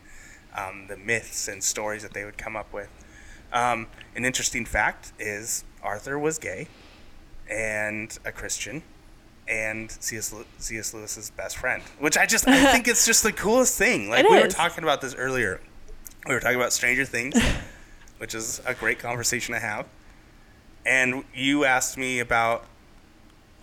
[0.55, 2.89] um, the myths and stories that they would come up with.
[3.53, 6.67] Um, an interesting fact is Arthur was gay
[7.49, 8.83] and a Christian
[9.47, 10.33] and C.S.
[10.33, 10.93] Lew- C.S.
[10.93, 14.09] Lewis's best friend, which I just I think it's just the coolest thing.
[14.09, 15.61] Like It we were talking about this earlier.
[16.27, 17.35] We were talking about Stranger Things,
[18.17, 19.85] which is a great conversation to have.
[20.85, 22.65] And you asked me about.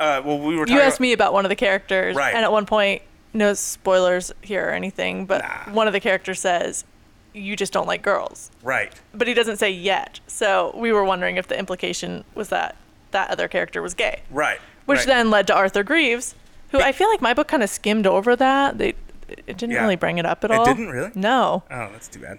[0.00, 0.64] Uh, well, we were.
[0.64, 2.34] Talking You asked about, me about one of the characters, Right.
[2.34, 3.02] and at one point,
[3.34, 5.72] no spoilers here or anything, but Nah.
[5.74, 6.84] one of the characters says,
[7.32, 8.92] "You just don't like girls," right.
[9.12, 10.20] but he doesn't say yet.
[10.26, 12.76] So we were wondering if the implication was that
[13.10, 14.58] that other character was gay, Right.
[14.86, 15.06] which right.
[15.06, 16.34] then led to Arthur Greeves,
[16.70, 18.78] who I feel like my book kind of skimmed over that.
[18.78, 18.94] They
[19.28, 19.82] it didn't Yeah.
[19.82, 20.62] really bring it up at all.
[20.62, 21.10] It didn't really?
[21.14, 21.62] No.
[21.70, 22.38] Oh, that's too bad.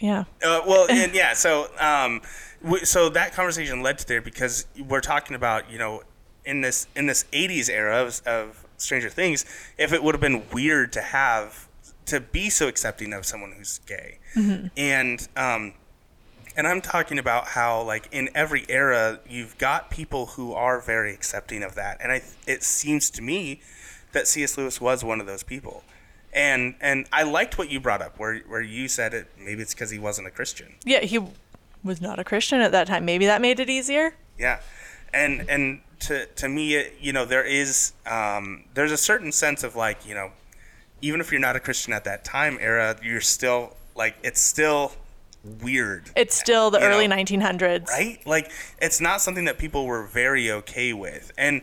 [0.00, 0.24] Yeah.
[0.44, 1.32] Uh, well, and yeah.
[1.34, 2.22] So, um,
[2.64, 6.02] w- so that conversation led to there because we're talking about you know
[6.44, 9.44] in this in this '80s era of, of Stranger Things,
[9.78, 11.68] if it would have been weird to have
[12.06, 14.18] to be so accepting of someone who's gay,
[14.76, 15.74] and um,
[16.56, 21.12] and I'm talking about how like in every era you've got people who are very
[21.12, 23.60] accepting of that, and I it seems to me
[24.12, 24.56] that C.S.
[24.56, 25.82] Lewis was one of those people.
[26.34, 29.28] And and I liked what you brought up, where where you said it.
[29.38, 30.74] Maybe it's because he wasn't a Christian.
[30.84, 31.18] Yeah, he
[31.84, 33.04] was not a Christian at that time.
[33.04, 34.14] Maybe that made it easier.
[34.38, 34.60] Yeah,
[35.12, 39.76] and and to to me, you know, there is um, there's a certain sense of
[39.76, 40.30] like you know,
[41.00, 44.92] even if you're not a Christian at that time era, you're still like it's still
[45.60, 46.10] weird.
[46.16, 47.88] It's still the early know, 1900s.
[47.88, 48.24] right?
[48.26, 48.50] Like
[48.80, 51.62] it's not something that people were very okay with, and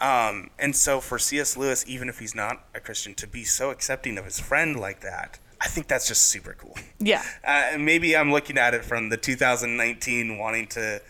[0.00, 1.56] um, and so for C.S.
[1.56, 5.00] Lewis, even if he's not a Christian, to be so accepting of his friend like
[5.00, 6.76] that, I think that's just super cool.
[6.98, 7.22] Yeah.
[7.42, 11.00] Uh, and maybe I'm looking at it from the 2019 wanting to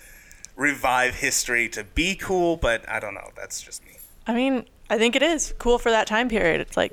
[0.56, 3.30] revive history to be cool, but I don't know.
[3.36, 3.92] That's just me.
[4.26, 6.60] I mean, I think it is cool for that time period.
[6.60, 6.92] It's like,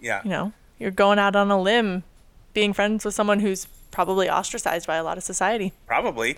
[0.00, 0.20] Yeah.
[0.24, 2.02] you know, you're going out on a limb,
[2.52, 5.72] being friends with someone who's probably ostracized by a lot of society.
[5.86, 6.36] Probably.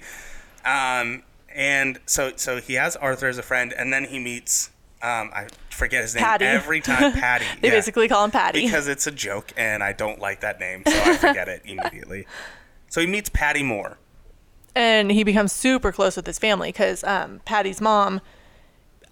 [0.65, 1.23] Um,
[1.55, 5.47] and so so he has Arthur as a friend, and then he meets um, I
[5.71, 6.45] forget his name Paddy.
[6.45, 7.13] every time.
[7.19, 7.45] Paddy.
[7.61, 7.75] They yeah.
[7.75, 8.63] basically call him Paddy.
[8.65, 12.27] because it's a joke, and I don't like that name, so I forget it immediately.
[12.89, 13.97] So he meets Paddy Moore.
[14.79, 18.21] And he becomes super close with his family because um, Paddy's mom,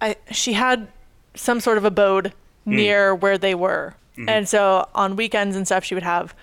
[0.00, 0.88] I, she had
[1.34, 2.32] some sort of abode
[2.64, 2.74] Hmm.
[2.76, 4.28] near where they were, Mm-hmm.
[4.28, 6.34] and so on weekends and stuff, she would have,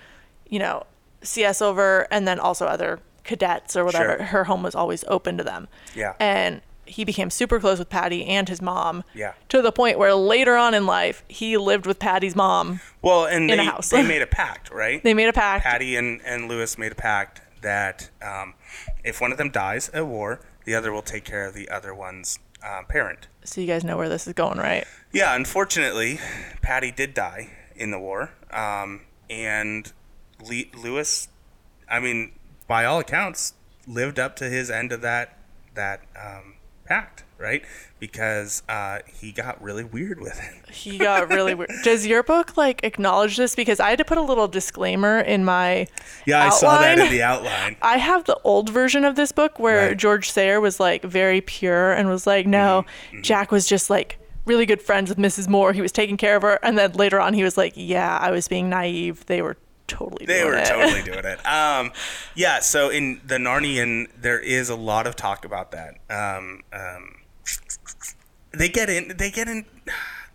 [0.48, 0.84] you know,
[1.22, 4.16] CS over, and then also other cadets or whatever.
[4.18, 4.22] Sure.
[4.26, 5.68] Her home was always open to them.
[5.94, 6.14] Yeah.
[6.20, 9.04] and he became super close with Paddy and his mom.
[9.14, 9.32] Yeah.
[9.48, 12.80] to the point where later on in life, he lived with Paddy's mom.
[13.02, 13.88] Well, and In a they, house.
[13.90, 15.02] they made a pact, right?
[15.04, 15.64] They made a pact.
[15.64, 18.52] Paddy and, and Lewis made a pact that um,
[19.04, 21.94] if one of them dies at war, the other will take care of the other
[21.94, 23.28] one's uh, parent.
[23.44, 24.84] So you guys know where this is going, right?
[25.12, 26.18] Yeah, unfortunately,
[26.62, 29.92] Paddy did die in the war, um, and
[30.42, 31.28] Le- Lewis,
[31.88, 32.32] I mean,
[32.66, 33.54] by all accounts,
[33.86, 35.38] lived up to his end of that
[35.74, 36.54] that um,
[36.84, 37.62] pact, right?
[37.98, 40.60] Because uh, he got really weird with it.
[40.74, 41.70] He got really weird.
[41.84, 43.54] Does your book like acknowledge this?
[43.54, 45.86] Because I had to put a little disclaimer in my.
[46.26, 47.76] Yeah, I saw that in the outline.
[47.82, 49.96] I have the old version of this book where Right.
[49.96, 53.22] George Sayer was like very pure and was like, no, Mm-hmm.
[53.22, 55.48] Jack was just like really good friends with Mrs.
[55.48, 55.72] Moore.
[55.72, 56.58] He was taking care of her.
[56.62, 59.24] And then later on, he was like, yeah, I was being naive.
[59.26, 59.56] They were
[59.96, 60.66] totally They were it.
[60.66, 61.44] totally doing it.
[61.46, 61.92] Um,
[62.34, 65.94] yeah, so in the Narnian, there is a lot of talk about that.
[66.10, 67.16] Um, um,
[68.52, 69.64] they get in, they get in,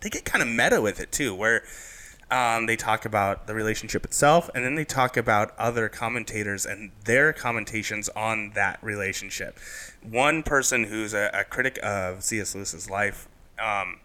[0.00, 1.62] they get kind of meta with it too, where
[2.30, 6.92] um, they talk about the relationship itself, and then they talk about other commentators and
[7.04, 9.58] their commentations on that relationship.
[10.02, 12.54] One person who's a, a critic of C.S.
[12.54, 13.98] Lewis's life, um,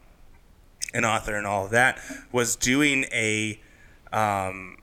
[0.94, 2.00] an author and all of that,
[2.32, 3.60] was doing a
[4.12, 4.78] um,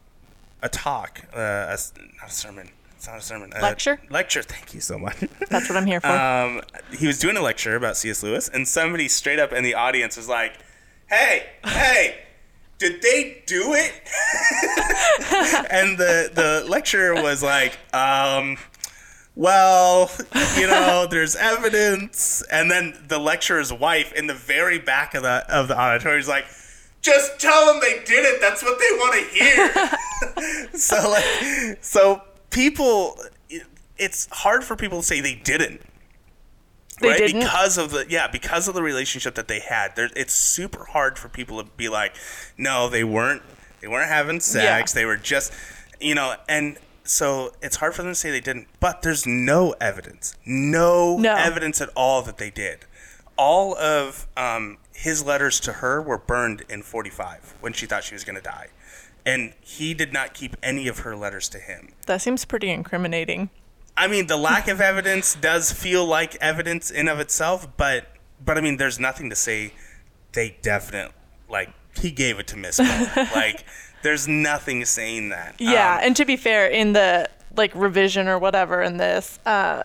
[0.63, 1.77] a talk, uh, a
[2.21, 2.71] not a sermon.
[2.97, 3.53] It's not a sermon.
[3.55, 4.01] a Lecture?
[4.11, 4.43] lecture.
[4.43, 5.17] Thank you so much.
[5.51, 6.07] That's what I'm here for.
[6.09, 6.63] um,
[6.97, 8.23] he was doing a lecture about C.S.
[8.23, 10.53] Lewis, and somebody straight up in the audience was like,
[11.11, 12.19] hey, hey,
[12.79, 13.93] did they do it?
[15.71, 18.57] and the the lecturer was like, um,
[19.35, 20.11] well,
[20.57, 22.43] you know, there's evidence.
[22.53, 26.29] And then the lecturer's wife in the very back of the of the auditorium is
[26.29, 26.47] like,
[27.03, 28.41] just tell them they did it.
[28.41, 30.69] That's what they want to hear.
[30.79, 33.19] so like, so people,
[33.51, 33.67] it-
[33.99, 35.81] it's hard for people to say they didn't
[37.01, 37.19] They right?
[37.19, 37.41] didn't?
[37.41, 39.95] Because of the yeah, because of the relationship that they had.
[39.97, 42.15] There, it's super hard for people to be like,
[42.57, 43.43] no, they weren't.
[43.81, 44.95] They weren't having sex.
[44.95, 45.01] Yeah.
[45.01, 45.53] They were just,
[46.01, 48.69] you know, and so it's hard for them to say they didn't.
[48.79, 51.35] But there's no evidence, no, No.
[51.35, 52.87] evidence at all that they did.
[53.37, 58.15] All of um, his letters to her were burned in 45 when she thought she
[58.15, 58.69] was going to die.
[59.27, 61.93] And he did not keep any of her letters to him.
[62.07, 63.51] That seems pretty incriminating.
[63.97, 68.07] I mean, the lack of evidence does feel like evidence in of itself, but
[68.45, 69.75] but I mean, there's nothing to say
[70.35, 71.15] they definitely
[71.49, 72.79] like he gave it to Miss
[73.35, 73.65] like,
[74.05, 75.57] there's nothing saying that.
[75.59, 79.83] Yeah, Um, and to be fair, in the like revision or whatever in this, uh,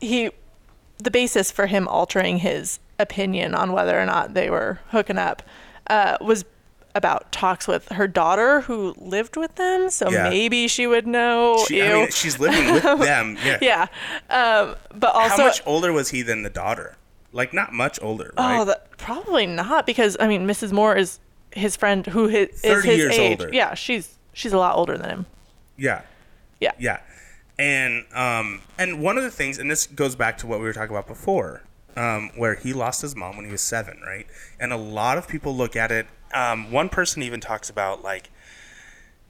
[0.00, 0.30] he
[0.96, 5.42] the basis for him altering his opinion on whether or not they were hooking up
[5.88, 6.44] uh, was
[6.94, 9.90] about talks with her daughter who lived with them.
[9.90, 10.28] So Yeah.
[10.30, 11.64] maybe she would know.
[11.66, 13.36] she, I mean, she's living with them.
[13.44, 13.58] Yeah.
[13.60, 13.86] yeah,
[14.30, 16.96] um, but also How much older was he than the daughter?
[17.32, 18.60] Like, not much older, right?
[18.60, 20.70] Oh, that, probably not because I mean, Mrs.
[20.70, 21.18] Moore is
[21.50, 23.40] his friend who his, is 30 his years age.
[23.40, 23.52] older.
[23.52, 25.26] Yeah, she's she's a lot older than him.
[25.76, 26.02] yeah.
[26.60, 26.70] Yeah.
[26.78, 27.00] Yeah.
[27.58, 30.72] And um and one of the things and this goes back to what we were
[30.72, 31.62] talking about before,
[31.96, 34.26] um, where he lost his mom when he was seven, right?
[34.58, 38.28] And a lot of people look at it um, one person even talks about like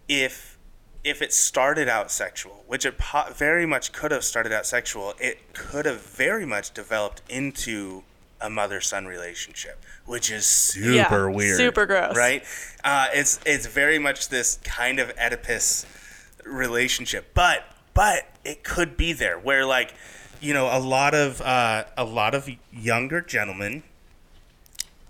[0.09, 0.59] if
[1.05, 5.13] if it started out sexual, which it po- very much could have started out sexual,
[5.21, 8.03] it could have very much developed into
[8.41, 12.17] a mother-son relationship, which is super Yeah, weird, super gross.
[12.17, 12.43] right?
[12.83, 15.85] Uh, it's it's very much this kind of Oedipus
[16.45, 19.93] relationship, but but it could be there where like
[20.45, 23.83] you know a lot of uh, a lot of younger gentlemen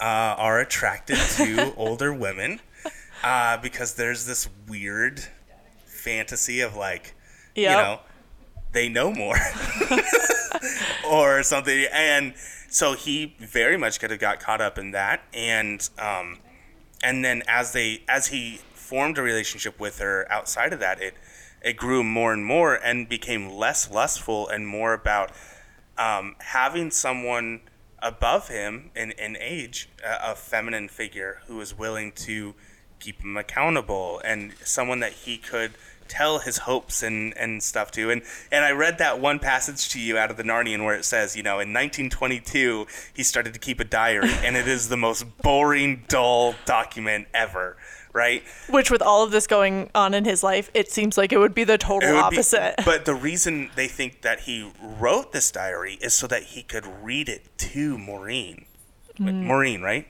[0.00, 2.60] uh, are attracted to older women
[3.22, 5.24] uh, because there's this weird
[5.86, 7.14] fantasy of like
[7.70, 8.00] you know
[8.72, 9.36] they know more
[11.10, 11.86] or something.
[11.92, 12.34] And
[12.68, 15.22] so he very much could have got caught up in that.
[15.32, 16.38] And um
[17.02, 21.14] and then as they as he formed a relationship with her outside of that it
[21.64, 25.32] it grew more and more and became less lustful and more about
[25.96, 27.60] um, having someone
[28.00, 32.54] above him in, in age a, a feminine figure who is willing to
[33.00, 35.72] keep him accountable and someone that he could
[36.06, 38.10] tell his hopes and, and stuff to.
[38.10, 41.04] And and I read that one passage to you out of the Narnian where it
[41.04, 44.98] says you know in 1922 he started to keep a diary and it is the
[44.98, 47.78] most boring dull document ever
[48.14, 51.38] right Which, with all of this going on in his life, it seems like it
[51.38, 52.76] would be the total it would be- opposite.
[52.84, 56.86] but the reason they think that he wrote this diary is so that he could
[57.02, 58.64] read it to Maureen.
[59.18, 59.42] Mm.
[59.44, 60.06] Maureen, right?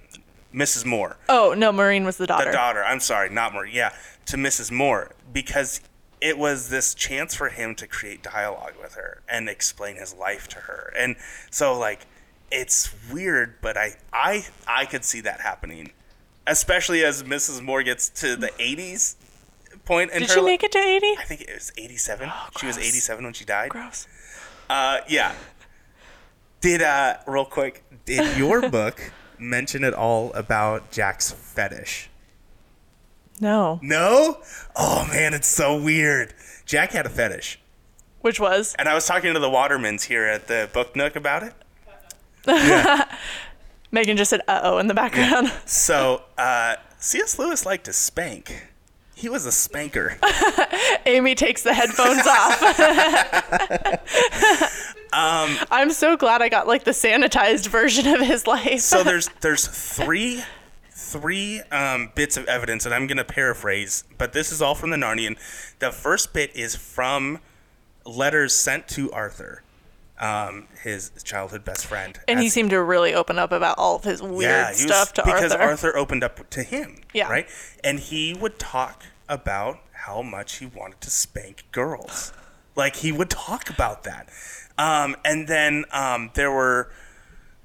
[0.55, 0.85] Mrs.
[0.87, 1.17] Moore.
[1.29, 2.51] oh no, Maureen was the daughter.
[2.51, 2.85] The daughter.
[2.85, 3.75] I'm sorry, not Maureen.
[3.75, 3.93] Yeah,
[4.27, 4.71] to Mrs.
[4.71, 5.81] Moore because
[6.21, 10.47] it was this chance for him to create dialogue with her and explain his life
[10.49, 10.93] to her.
[10.97, 11.17] And
[11.51, 12.07] so like
[12.51, 15.93] it's weird, but I I I could see that happening.
[16.47, 17.63] Especially as Mrs.
[17.63, 19.17] Moore gets to the 80s
[19.85, 21.15] point in Did her she make it to eighty?
[21.19, 22.31] I think it was 87.
[22.59, 23.71] she was 87 when she died.
[23.71, 24.07] Gross.
[24.69, 25.35] Uh, yeah.
[26.61, 27.85] Did uh, real quick?
[28.05, 32.09] Did your book mention at all about Jack's fetish?
[33.41, 33.79] No.
[33.83, 34.39] No.
[34.77, 36.35] Oh man, it's so weird.
[36.65, 37.59] Jack had a fetish,
[38.23, 41.43] Which was and I was talking to the Watermans here at the Book Nook about
[41.43, 41.53] it.
[43.95, 45.53] Megan just said "uh oh" in the background.
[45.65, 47.39] So uh, C.S.
[47.39, 48.69] Lewis liked to spank.
[49.15, 50.19] He was a spanker.
[51.07, 52.61] Amy takes the headphones off.
[55.15, 58.81] Um, I'm so glad I got like the sanitized version of his life.
[58.81, 60.43] so there's there's three
[60.91, 64.97] three um, bits of evidence, and I'm gonna paraphrase, but this is all from the
[64.97, 65.37] Narnian.
[65.79, 67.39] The first bit is from
[68.05, 69.63] letters sent to Arthur,
[70.21, 74.05] um, his childhood best friend, and he seemed to really open up about all of
[74.05, 75.35] his weird he was- stuff to Arthur.
[75.37, 75.65] because Arthur.
[75.89, 77.01] Arthur opened up to him.
[77.13, 77.29] Yeah.
[77.29, 77.49] Right.
[77.83, 82.33] And he would talk about how much he wanted to spank girls.
[82.77, 84.29] Like he would talk about that.
[84.77, 86.91] Um, and then um, there were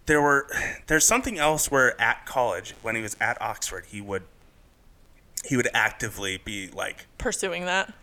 [0.06, 0.47] there were
[0.88, 4.24] there's something else where at college when he was at Oxford he would
[5.45, 7.93] he would actively be like Pursuing that.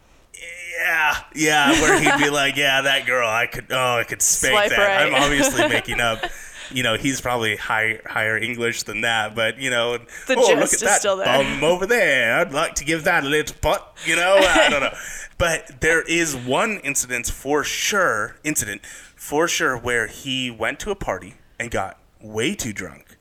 [0.78, 4.53] Yeah, yeah, where he'd be like, "Yeah, that girl, I could, oh, I could spank
[4.53, 6.24] Swipe that." I'm obviously making up,
[6.70, 10.51] you know, he's probably high, higher English than that, but you know, The oh look
[10.59, 12.39] at is that still there." bum over there.
[12.41, 13.97] I'd like to give that a little putt.
[14.05, 14.95] You know, I don't know,
[15.39, 20.97] but there is one incident for sure, incident for sure, where he went to a
[20.97, 23.16] party and got way too drunk,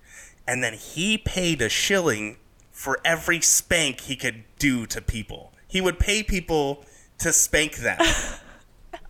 [0.47, 2.37] and then he paid a shilling
[2.71, 5.53] for every spank he could do to people.
[5.67, 6.83] He would pay people
[7.19, 7.99] to spank them.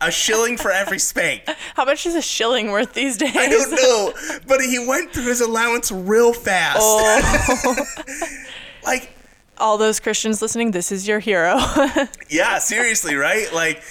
[0.02, 1.44] A shilling for every spank.
[1.76, 3.36] How much is a shilling worth these days?
[3.36, 4.14] I don't know,
[4.48, 6.80] but he went through his allowance real fast.
[6.82, 7.86] Oh.
[8.84, 9.12] like,
[9.58, 11.58] All those Christians listening, this is your hero.
[12.30, 13.52] yeah, seriously, right?
[13.54, 13.82] Like,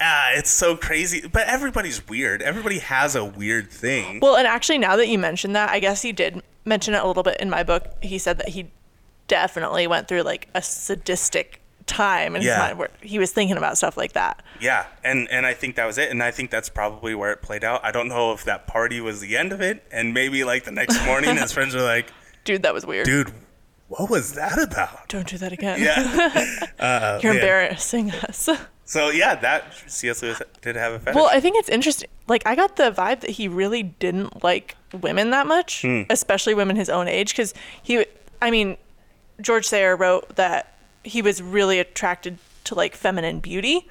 [0.00, 1.26] ah, it's so crazy.
[1.26, 2.42] But everybody's weird.
[2.42, 4.18] Everybody has a weird thing.
[4.20, 7.06] well, and actually, now that you mentioned that, I guess he did mention it a
[7.06, 7.86] little bit in my book.
[8.02, 8.70] He said that he
[9.28, 12.50] definitely went through like a sadistic time in Yeah.
[12.54, 14.42] his mind where he was thinking about stuff like that.
[14.60, 17.42] Yeah, and and I think that was it, and I think that's probably where it
[17.42, 17.84] played out.
[17.84, 20.72] I don't know if that party was the end of it, and maybe like the
[20.72, 22.12] next morning, his friends were like,
[22.44, 23.06] Dude, that was weird.
[23.06, 23.32] "Dude,
[23.88, 25.80] what was that about?" Don't do that again.
[25.80, 26.66] Yeah.
[26.78, 27.42] uh, You're man.
[27.42, 28.48] embarrassing us.
[28.84, 30.22] So yeah, that C.S.
[30.22, 31.16] Lewis did have a fetish.
[31.16, 32.08] Well, I think it's interesting.
[32.28, 36.02] Like, I got the vibe that he really didn't like women that much, Hmm.
[36.08, 37.30] especially women his own age.
[37.30, 38.06] Because he,
[38.40, 38.76] I mean,
[39.40, 40.75] George Sayer wrote that
[41.06, 43.88] he was really attracted to like feminine beauty,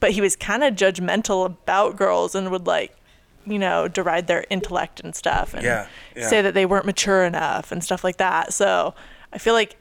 [0.00, 2.94] but he was kind of judgmental about girls and would like,
[3.46, 5.86] you know, deride their intellect and stuff and Yeah,
[6.16, 6.28] yeah.
[6.28, 8.52] say that they weren't mature enough and stuff like that.
[8.52, 8.94] So
[9.32, 9.76] I feel like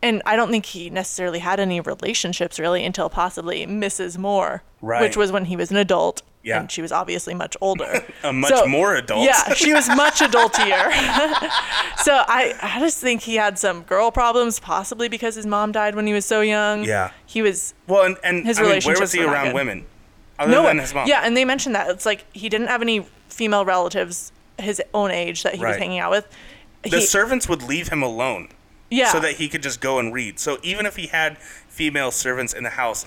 [0.00, 4.16] and I don't think he necessarily had any relationships really until possibly Mrs.
[4.16, 5.02] Moore, Right.
[5.02, 6.22] which was when he was an adult.
[6.42, 6.60] Yeah.
[6.60, 8.04] And she was obviously much older.
[8.22, 9.24] A much more adult.
[9.24, 10.90] Yeah, she was much adultier.
[11.98, 15.94] so I, I just think he had some girl problems, possibly because his mom died
[15.94, 16.84] when he was so young.
[16.84, 17.10] Yeah.
[17.26, 19.86] He was well, and, and his I mean, where was he around women?
[20.38, 20.78] Other no than one.
[20.78, 21.08] his mom.
[21.08, 25.10] Yeah, and they mentioned that it's like he didn't have any female relatives his own
[25.10, 26.28] age that he was hanging out with.
[26.82, 28.48] The He- servants would leave him alone.
[28.90, 29.10] yeah.
[29.12, 30.38] so that he could just go and read.
[30.38, 33.04] So even if he had female servants in the house,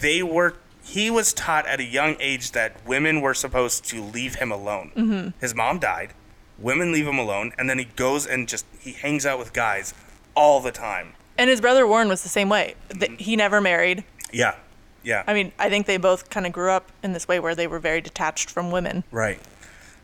[0.00, 4.36] they were he was taught at a young age that women were supposed to leave
[4.36, 4.92] him alone.
[4.96, 5.28] Mm-hmm.
[5.40, 6.12] His mom died.
[6.58, 9.92] Women leave him alone, and then he goes and just he hangs out with guys
[10.36, 11.14] all the time.
[11.38, 12.74] and his brother Warren was the same way.
[12.90, 13.16] Mm-hmm.
[13.16, 14.04] He never married.
[14.32, 14.54] Yeah,
[15.02, 17.54] yeah, I mean, I think they both kind of grew up in this way where
[17.54, 19.04] they were very detached from women.
[19.10, 19.40] right.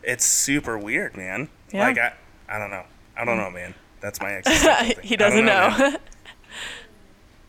[0.02, 1.50] It's super weird, man.
[1.72, 1.86] Yeah.
[1.86, 2.14] Like I,
[2.48, 2.84] I don't know.
[3.16, 3.74] I don't know, man.
[4.00, 4.96] That's my thing.
[5.02, 5.68] he doesn't know.
[5.78, 5.98] man.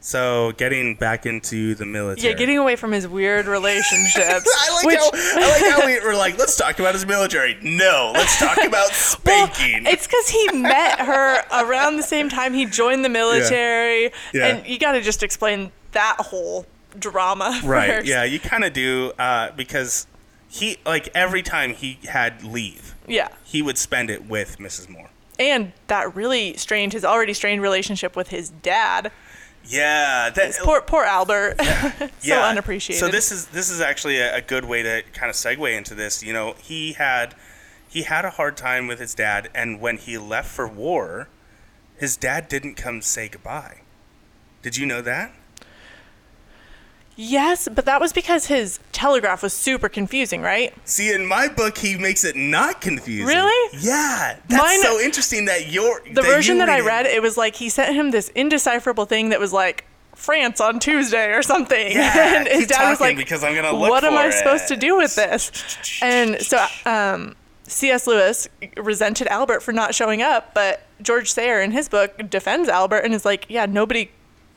[0.03, 2.27] So getting back into the military.
[2.31, 4.15] yeah, getting away from his weird relationships.
[4.59, 7.55] I like which, how I like how we were like, let's talk about his military.
[7.61, 9.85] No, let's talk about well, spanking.
[9.85, 14.47] it's because he met her around the same time he joined the military, Yeah.
[14.47, 16.65] and you got to just explain that whole
[16.97, 17.61] drama.
[17.63, 17.89] right?
[17.89, 18.07] first.
[18.07, 20.07] Yeah, you kind of do uh, because
[20.49, 23.27] he like every time he had leave, Yeah.
[23.43, 24.89] he would spend it with Mrs.
[24.89, 25.09] Moore.
[25.37, 29.11] And that really strained his already strained relationship with his dad.
[29.65, 31.55] Yeah, that Poor, poor Albert.
[31.61, 32.47] so yeah.
[32.47, 32.99] unappreciated.
[32.99, 35.95] So this is this is actually a, a good way to kind of segue into
[35.95, 36.23] this.
[36.23, 37.35] You know, he had
[37.87, 41.27] he had a hard time with his dad, and when he left for war,
[41.97, 43.81] his dad didn't come say goodbye.
[44.61, 45.33] Did you know that?
[47.23, 50.73] Yes, but that was because his telegraph was super confusing, right?
[50.85, 53.27] See, in my book, he makes it not confusing.
[53.27, 53.77] Really?
[53.79, 54.37] Yeah.
[54.47, 57.55] That's Mine- so interesting that your The version you that I read, it was like
[57.55, 61.91] he sent him this indecipherable thing that was like France on Tuesday or something.
[61.91, 64.75] Yeah, and his dad was like, because I'm gonna look "What am I supposed to
[64.75, 65.51] do with this?"
[66.01, 68.07] And so um, C.S.
[68.07, 68.47] Lewis
[68.77, 73.13] resented Albert for not showing up, but George Sayer in his book defends Albert and
[73.13, 74.09] is like, "Yeah, nobody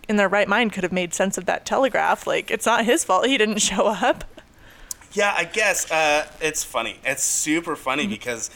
[0.08, 2.26] in their right mind could have made sense of that telegraph.
[2.26, 4.24] Like, it's not his fault he didn't show up."
[5.12, 6.98] Yeah, I guess uh, it's funny.
[7.04, 8.10] It's super funny Mm-hmm.
[8.12, 8.50] because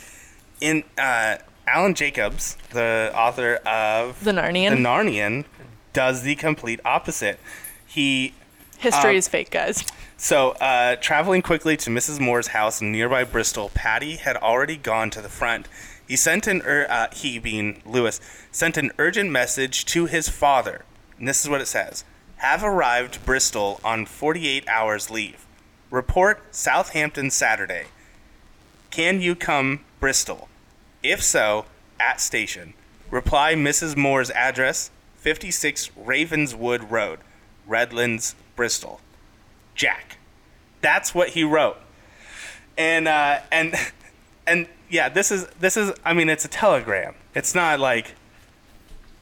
[0.60, 1.36] in uh,
[1.66, 4.70] Alan Jacobs, the author of The Narnian.
[4.70, 5.44] The Narnian,
[5.92, 7.38] does the complete opposite.
[7.86, 8.34] He
[8.78, 9.84] History Um, is fake, guys.
[10.16, 12.18] So, uh, traveling quickly to Mrs.
[12.20, 15.68] Moore's house in nearby Bristol, Paddy had already gone to the front.
[16.08, 18.20] He sent an ur- uh, he being Lewis
[18.50, 20.84] sent an urgent message to his father,
[21.18, 22.04] and this is what it says:
[22.36, 25.46] "Have arrived Bristol on 48 hours leave.
[25.90, 27.86] Report Southampton Saturday.
[28.90, 30.48] Can you come Bristol?
[31.02, 31.66] If so,
[31.98, 32.74] at station.
[33.10, 33.96] Reply Mrs.
[33.96, 37.20] Moore's address: 56 Ravenswood Road,
[37.66, 39.00] Redlands, Bristol."
[39.74, 40.18] Jack.
[40.80, 41.78] That's what he wrote.
[42.76, 43.74] And uh, and
[44.46, 45.92] and yeah, this is this is.
[46.04, 47.14] I mean, it's a telegram.
[47.34, 48.14] It's not like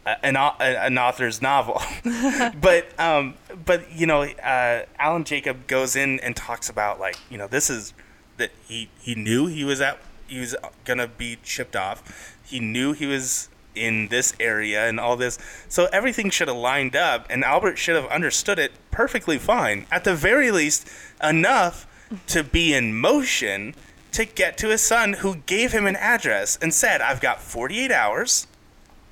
[0.06, 1.82] an an author's novel.
[2.60, 3.34] but um,
[3.64, 7.68] but you know, uh, Alan Jacob goes in and talks about like you know this
[7.68, 7.92] is
[8.36, 9.98] that he he knew he was at
[10.28, 10.54] he was
[10.84, 12.36] gonna be shipped off.
[12.44, 15.38] He knew he was in this area and all this,
[15.68, 19.86] so everything should have lined up, and Albert should have understood it perfectly fine.
[19.90, 20.88] At the very least,
[21.22, 21.86] enough
[22.28, 23.74] to be in motion
[24.12, 27.90] to get to his son, who gave him an address and said, "I've got 48
[27.90, 28.46] hours.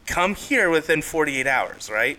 [0.07, 2.19] Come here within 48 hours." Right?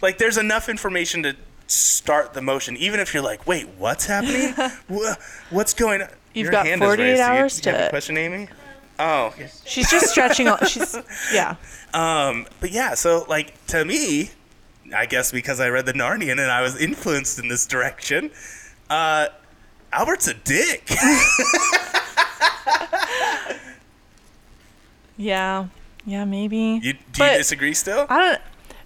[0.00, 1.36] Like, there's enough information to
[1.68, 4.54] start the motion, even if you're like, "Wait, what's happening?
[5.50, 6.98] What's going on?" You've Your got 48 raised.
[6.98, 8.48] Do you- hours you to- question, Amy?
[8.98, 9.34] Oh,
[9.64, 10.48] She's just stretching.
[10.48, 10.96] All, she's
[11.32, 11.56] yeah.
[11.94, 14.30] um, but yeah, so like to me,
[14.94, 18.30] I guess because I read the Narnian and I was influenced in this direction,
[18.90, 19.28] uh,
[19.92, 20.90] Albert's a dick.
[25.16, 25.66] Yeah.
[26.04, 26.80] Yeah, maybe.
[26.82, 28.06] you, do But- you disagree still?
[28.08, 28.40] I don't.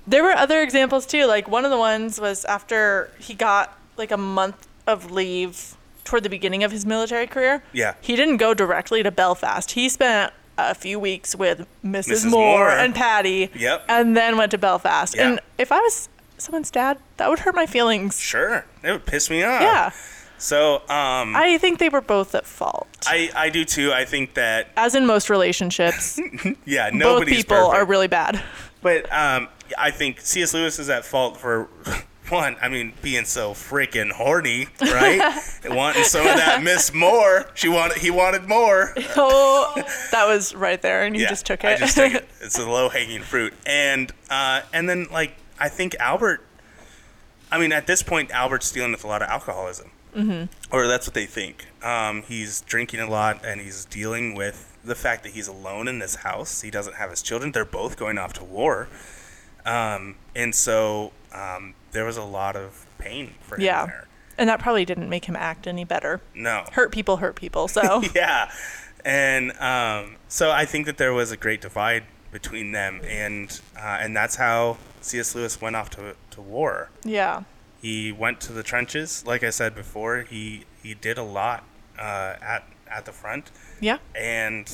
[0.06, 1.24] There were other examples too.
[1.26, 6.22] Like one of the ones was after he got like a month of leave toward
[6.22, 7.62] the beginning of his military career.
[7.72, 7.94] Yeah.
[8.00, 9.72] He didn't go directly to Belfast.
[9.72, 12.08] He spent a few weeks with Mrs.
[12.24, 12.30] Mrs.
[12.30, 12.70] Moore, Moore.
[12.70, 13.50] and Paddy.
[13.56, 13.84] Yep.
[13.88, 15.16] And then went to Belfast.
[15.16, 15.28] Yeah.
[15.30, 16.08] And if I was
[16.38, 18.20] someone's dad, that would hurt my feelings.
[18.20, 19.60] Sure, it would piss me off.
[19.60, 19.90] Yeah.
[20.38, 22.86] So, um, I think they were both at fault.
[23.06, 23.92] I I do too.
[23.92, 26.20] I think that As in most relationships,
[26.64, 27.74] yeah, both people perfect.
[27.74, 28.42] are really bad.
[28.82, 30.52] But um, I think C.S.
[30.54, 31.68] Lewis is at fault for
[32.28, 32.56] one.
[32.60, 35.40] I mean, being so freaking horny, right?
[35.64, 37.46] Wanting some of that Miss Moore.
[37.54, 37.98] She wanted.
[37.98, 38.92] He wanted more.
[39.16, 39.72] Oh,
[40.12, 41.78] that was right there, and you Yeah, just took I it.
[41.78, 42.28] just took it.
[42.42, 43.54] It's a low hanging fruit.
[43.64, 46.42] And uh, and then like I think Albert.
[47.50, 50.74] I mean, at this point, Albert's dealing with a lot of alcoholism, mm-hmm.
[50.74, 51.66] or that's what they think.
[51.82, 55.98] Um, he's drinking a lot, and he's dealing with the fact that he's alone in
[55.98, 56.62] this house.
[56.62, 57.52] He doesn't have his children.
[57.52, 58.88] They're both going off to war,
[59.64, 63.86] um, and so um, there was a lot of pain for him yeah.
[63.86, 64.08] there.
[64.38, 66.20] And that probably didn't make him act any better.
[66.34, 67.68] No, Hurt people hurt people.
[67.68, 68.50] So yeah,
[69.04, 73.98] and um, so I think that there was a great divide between them, and uh,
[74.00, 75.34] and that's how C.S.
[75.34, 76.90] Lewis went off to to war.
[77.04, 77.44] yeah.
[77.86, 80.22] He went to the trenches, like I said before.
[80.22, 81.62] He he did a lot
[81.98, 83.50] uh, at at the front.
[83.80, 83.98] Yeah.
[84.14, 84.66] And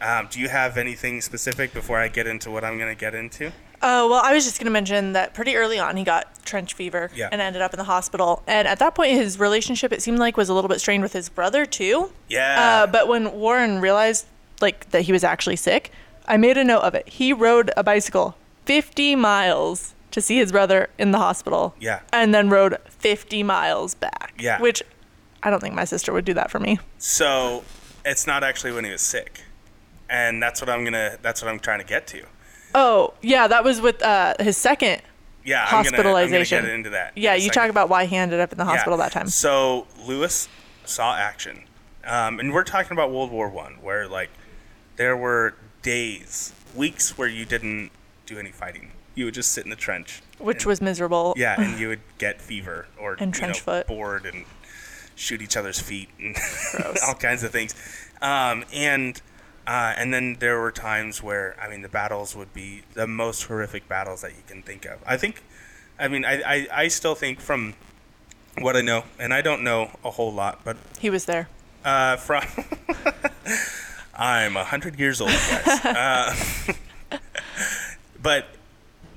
[0.00, 3.14] um, do you have anything specific before I get into what I'm going to get
[3.14, 3.46] into?
[3.76, 6.74] Uh, well, I was just going to mention that pretty early on he got trench
[6.74, 7.28] fever Yeah.
[7.30, 8.42] and ended up in the hospital.
[8.46, 11.12] And at that point, his relationship, it seemed like, was a little bit strained with
[11.12, 12.10] his brother, too.
[12.28, 12.82] Yeah.
[12.84, 14.26] Uh, but when Warren realized,
[14.60, 15.92] like, that he was actually sick,
[16.26, 17.06] I made a note of it.
[17.08, 21.74] He rode a bicycle 50 miles to see his brother in the hospital.
[21.78, 22.00] Yeah.
[22.10, 24.32] And then rode 50 miles back.
[24.38, 24.58] Yeah.
[24.58, 24.82] Which
[25.42, 26.78] I don't think my sister would do that for me.
[26.96, 27.64] So
[28.02, 29.42] it's not actually when he was sick,
[30.08, 31.18] and that's what I'm gonna.
[31.20, 32.22] That's what I'm trying to get to.
[32.74, 35.02] Oh, yeah, that was with uh, his second
[35.44, 36.64] Yeah, I'm gonna, I'm gonna hospitalization.
[36.64, 37.12] get into that.
[37.14, 38.70] Yeah, a you talk about why he ended up in the Yeah.
[38.70, 39.26] hospital that time.
[39.28, 40.48] So Lewis
[40.86, 41.64] saw action,
[42.06, 44.30] um, and we're talking about World War One, where like
[44.96, 47.90] there were days, weeks where you didn't
[48.24, 48.92] do any fighting.
[49.16, 50.22] You would just sit in the trench.
[50.38, 51.34] Which and- was miserable.
[51.36, 53.86] yeah, and you would get fever or And you trench know, foot.
[53.88, 54.44] bored and
[55.16, 56.36] shoot each other's feet and
[57.06, 57.74] all kinds of things.
[58.22, 59.20] Um, and
[59.66, 63.42] uh, and then there were times where I mean the battles would be the most
[63.44, 65.00] horrific battles that you can think of.
[65.06, 65.42] I think,
[65.98, 67.74] I mean I, I, I still think from
[68.58, 71.48] what I know, and I don't know a whole lot, but He was there.
[71.84, 72.42] uh, from
[74.14, 75.84] I'm a hundred years old, guys.
[75.84, 76.34] uh,
[78.22, 78.46] but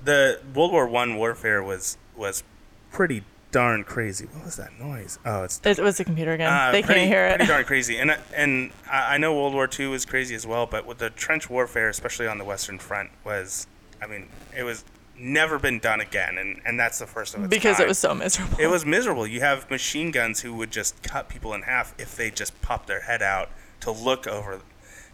[0.04, 2.43] the World War One warfare was was
[2.91, 4.26] pretty darn crazy.
[4.26, 5.18] What was that noise?
[5.26, 6.52] Oh, it's It was the computer again.
[6.52, 7.38] uh, they pretty, can't hear it.
[7.38, 10.66] Pretty darn crazy, and I- and I know World War II was crazy as well,
[10.68, 13.68] but with the trench warfare, especially on the Western Front, was
[14.02, 14.84] I mean it was
[15.18, 17.86] never been done again, and and that's the first of its because kind.
[17.86, 18.58] it was so miserable.
[18.60, 19.26] It was miserable.
[19.28, 22.88] You have machine guns who would just cut people in half if they just popped
[22.88, 23.50] their head out
[23.82, 24.62] to look over,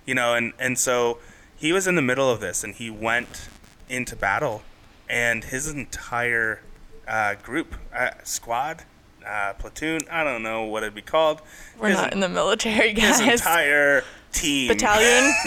[0.05, 0.33] you know.
[0.35, 1.19] And and so
[1.55, 3.47] he was in the middle of this, and he went
[3.87, 4.61] into battle,
[5.09, 6.61] and his entire
[7.07, 8.83] uh, group, uh, squad,
[9.25, 11.41] uh, platoon, I don't know what it'd be called.
[11.79, 13.19] We're his, not in the military, guys.
[13.19, 14.67] his entire team.
[14.67, 15.33] Battalion.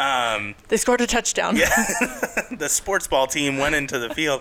[0.00, 1.54] Um, they scored a touchdown.
[1.54, 4.40] the sports ball team went into the field,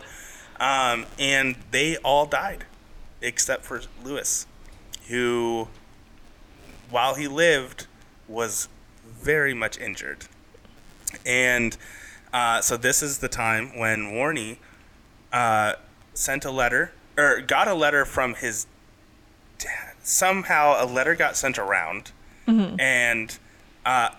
[0.57, 2.63] um, and they all died,
[3.21, 4.47] except for Lewis,
[5.09, 5.67] who,
[6.89, 7.87] while he lived,
[8.29, 8.69] was
[9.05, 10.27] very much injured.
[11.25, 11.75] And
[12.33, 14.57] uh, so this is the time when Warney
[15.33, 15.73] uh,
[16.13, 18.65] sent a letter, or got a letter from his
[19.57, 19.93] dad.
[20.03, 22.11] Somehow a letter got sent around,
[22.79, 23.37] and
[23.85, 24.09] uh,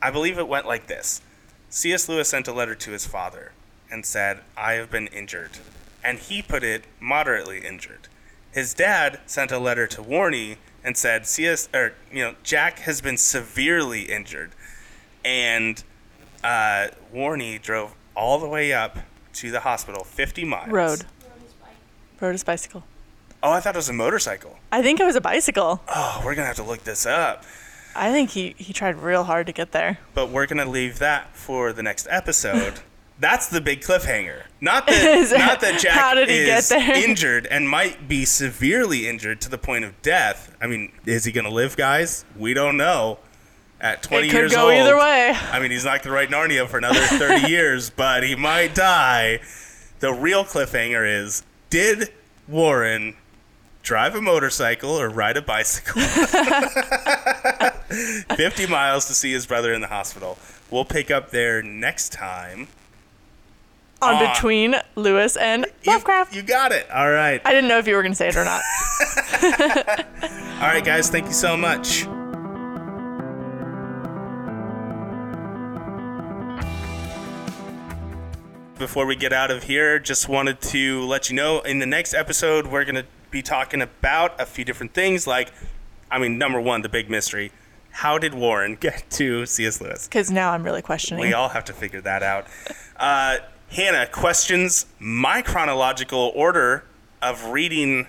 [0.00, 1.20] I believe it went like this.
[1.68, 2.08] C.S.
[2.08, 3.52] Lewis sent a letter to his father
[3.90, 5.50] and said, I have been injured.
[6.04, 8.08] And he put it moderately injured.
[8.52, 13.00] His dad sent a letter to Warney and said, "CS or you know, Jack has
[13.00, 14.50] been severely injured,"
[15.24, 15.82] and
[16.44, 18.98] uh, Warney drove all the way up
[19.34, 20.68] to the hospital, 50 miles.
[20.68, 21.04] Road.
[21.22, 21.70] Rode his bike.
[22.20, 22.84] Rode his bicycle.
[23.42, 24.58] Oh, I thought it was a motorcycle.
[24.70, 25.82] I think it was a bicycle.
[25.88, 27.44] Oh, we're gonna have to look this up.
[27.94, 29.98] I think he, he tried real hard to get there.
[30.14, 32.74] But we're gonna leave that for the next episode.
[33.18, 34.42] That's the big cliffhanger.
[34.60, 39.40] Not that not that Jack how did he is injured and might be severely injured
[39.42, 40.56] to the point of death.
[40.60, 42.24] I mean, is he gonna live, guys?
[42.36, 43.18] We don't know.
[43.82, 45.34] At 20 it could years go old, either way.
[45.50, 49.40] I mean, he's not gonna write Narnia for another 30 years, but he might die.
[49.98, 52.10] The real cliffhanger is: Did
[52.48, 53.16] Warren
[53.82, 56.00] drive a motorcycle or ride a bicycle
[58.36, 60.38] 50 miles to see his brother in the hospital.
[60.70, 62.68] We'll pick up there next time.
[64.00, 66.34] On between Lewis and You- Lovecraft.
[66.34, 66.90] You, got it.
[66.90, 67.40] All right.
[67.44, 68.62] I didn't know if you were going to say it or not.
[70.60, 71.08] All right, guys.
[71.10, 72.06] Thank you so much.
[78.82, 82.14] Before we get out of here, just wanted to let you know in the next
[82.14, 85.24] episode, we're going to be talking about a few different things.
[85.24, 85.52] Like,
[86.10, 87.52] I mean, number one, the big mystery.
[87.92, 89.80] How did Warren get to C.S.
[89.80, 90.08] Lewis?
[90.08, 91.24] Because now I'm really questioning.
[91.24, 92.48] We all have to figure that out.
[92.96, 93.36] Uh,
[93.68, 96.82] Hannah questions my chronological order
[97.22, 98.08] of reading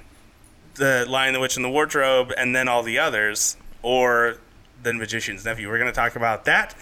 [0.73, 4.37] the Lion, the Witch, and the Wardrobe, and then all the others, or
[4.81, 5.69] the Magician's Nephew.
[5.69, 6.75] We're going to talk about that.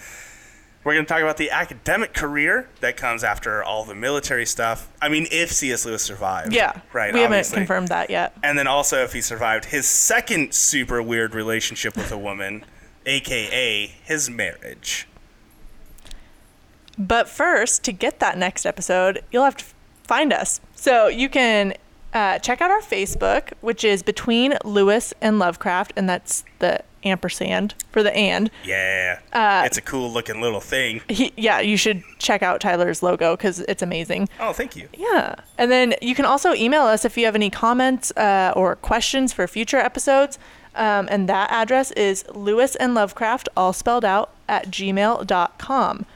[0.84, 4.88] We're going to talk about the academic career that comes after all the military stuff.
[5.00, 5.86] I mean, if C.S.
[5.86, 6.52] Lewis survived.
[6.52, 6.80] yeah.
[6.92, 7.14] Right.
[7.14, 7.50] We obviously.
[7.50, 8.36] haven't confirmed that yet.
[8.42, 12.64] And then also if he survived his second super weird relationship with a woman,
[13.06, 15.06] aka his marriage.
[16.98, 19.64] But first, to get that next episode, you'll have to
[20.02, 20.60] find us.
[20.74, 21.74] So you can
[22.12, 27.74] uh, check out our Facebook, which is Between Lewis and Lovecraft, and that's the ampersand
[27.90, 28.50] for the and.
[28.64, 29.20] Yeah.
[29.32, 31.00] Uh, it's a cool looking little thing.
[31.08, 34.28] He, yeah, you should check out Tyler's logo because it's amazing.
[34.40, 34.88] Oh, thank you.
[34.96, 35.34] Yeah.
[35.58, 39.32] And then you can also email us if you have any comments uh, or questions
[39.32, 40.38] for future episodes.
[40.74, 46.06] Um, and that address is Lewis and Lovecraft, all spelled out, at gmail.com.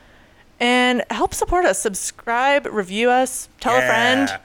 [0.58, 1.78] And help support us.
[1.78, 4.28] Subscribe, review us, tell a friend.
[4.28, 4.38] Yeah.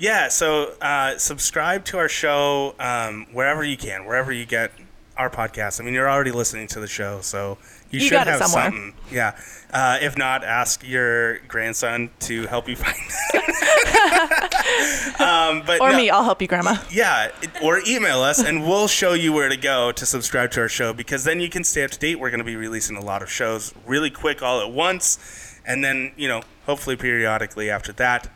[0.00, 4.70] Yeah, so uh, subscribe to our show um, wherever you can, wherever you get
[5.18, 5.80] our podcast.
[5.80, 7.58] I mean, you're already listening to the show, so
[7.90, 8.94] you, You should have something.
[9.10, 9.36] Yeah.
[9.72, 12.96] Uh, if not, ask your grandson to help you find
[13.34, 15.20] it.
[15.20, 16.76] um, but Or no- me, I'll help you, Grandma.
[16.90, 17.30] Yeah,
[17.62, 20.92] or email us and we'll show you where to go to subscribe to our show
[20.92, 22.18] because then you can stay up to date.
[22.20, 25.18] We're going to be releasing a lot of shows really quick all at once
[25.66, 28.30] and then, you know, hopefully periodically after that.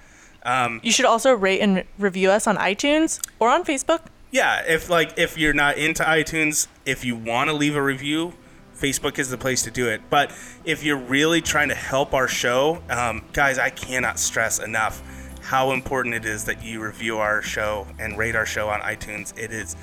[0.44, 4.00] Um, You should also rate and review us on iTunes or on Facebook.
[4.32, 8.34] yeah, if like if you're not into iTunes, if you want to leave a review,
[8.74, 10.00] Facebook is the place to do it.
[10.10, 10.32] But
[10.64, 15.02] if you're really trying to help our show, um, guys, I cannot stress enough
[15.42, 19.36] how important it is that you review our show and rate our show on iTunes.
[19.38, 19.76] It is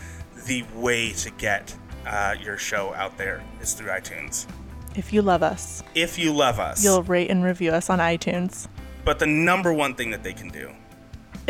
[0.46, 1.76] the way to get
[2.08, 4.48] uh, your show out there is through iTunes.
[4.96, 8.68] If you love us, If you love us, you'll rate and review us on iTunes.
[9.06, 10.72] but the number one thing that they can do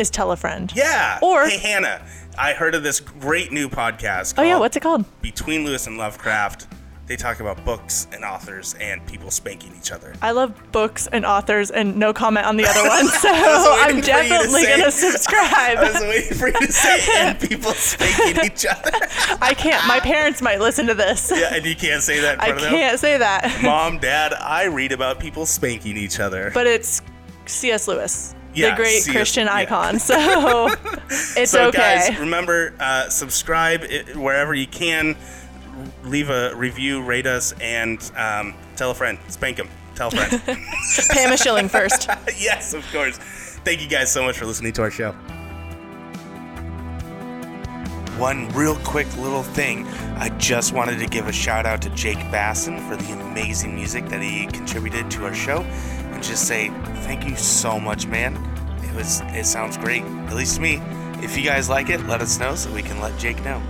[0.00, 0.72] Is tell a friend.
[0.74, 1.18] Yeah.
[1.20, 2.00] Or- hey Hannah,
[2.38, 4.34] I heard of this great new podcast.
[4.38, 5.04] Oh, yeah, what's it called?
[5.20, 6.68] Between Lewis and Lovecraft.
[7.06, 10.14] They talk about books and authors and people spanking each other.
[10.22, 13.96] I love books and authors and no comment on the other one, so I'm waiting
[13.96, 15.78] for to definitely going to subscribe.
[15.78, 18.90] I was waiting for you to say and people spanking each other.
[19.42, 19.86] I can't.
[19.88, 21.32] My parents might listen to this.
[21.34, 22.72] Yeah, and you can't say that in I of them.
[22.72, 23.60] I can't say that.
[23.62, 26.52] Mom, Dad, I read about people spanking each other.
[26.54, 27.02] But it's
[27.46, 27.88] C.S.
[27.88, 29.54] Lewis, Yeah, the great Christian yeah.
[29.54, 29.98] icon.
[29.98, 30.16] So
[31.36, 32.08] it's so, okay.
[32.08, 33.84] guys, remember, uh, subscribe
[34.14, 35.16] wherever you can.
[36.04, 39.18] Leave a review, rate us, and um, tell a friend.
[39.28, 39.68] Spank him.
[39.94, 40.42] Tell a friend.
[41.10, 42.08] Pay him a shilling first.
[42.38, 43.18] yes, of course.
[43.64, 45.12] Thank you guys so much for listening to our show.
[48.18, 49.86] One real quick little thing.
[50.16, 54.06] I just wanted to give a shout out to Jake Basson for the amazing music
[54.06, 55.64] that he contributed to our show
[56.22, 56.68] just say
[57.02, 58.36] thank you so much, man.
[58.82, 60.80] It was it sounds great, at least to me.
[61.22, 63.62] If you guys like it, let us know so we can let Jake know.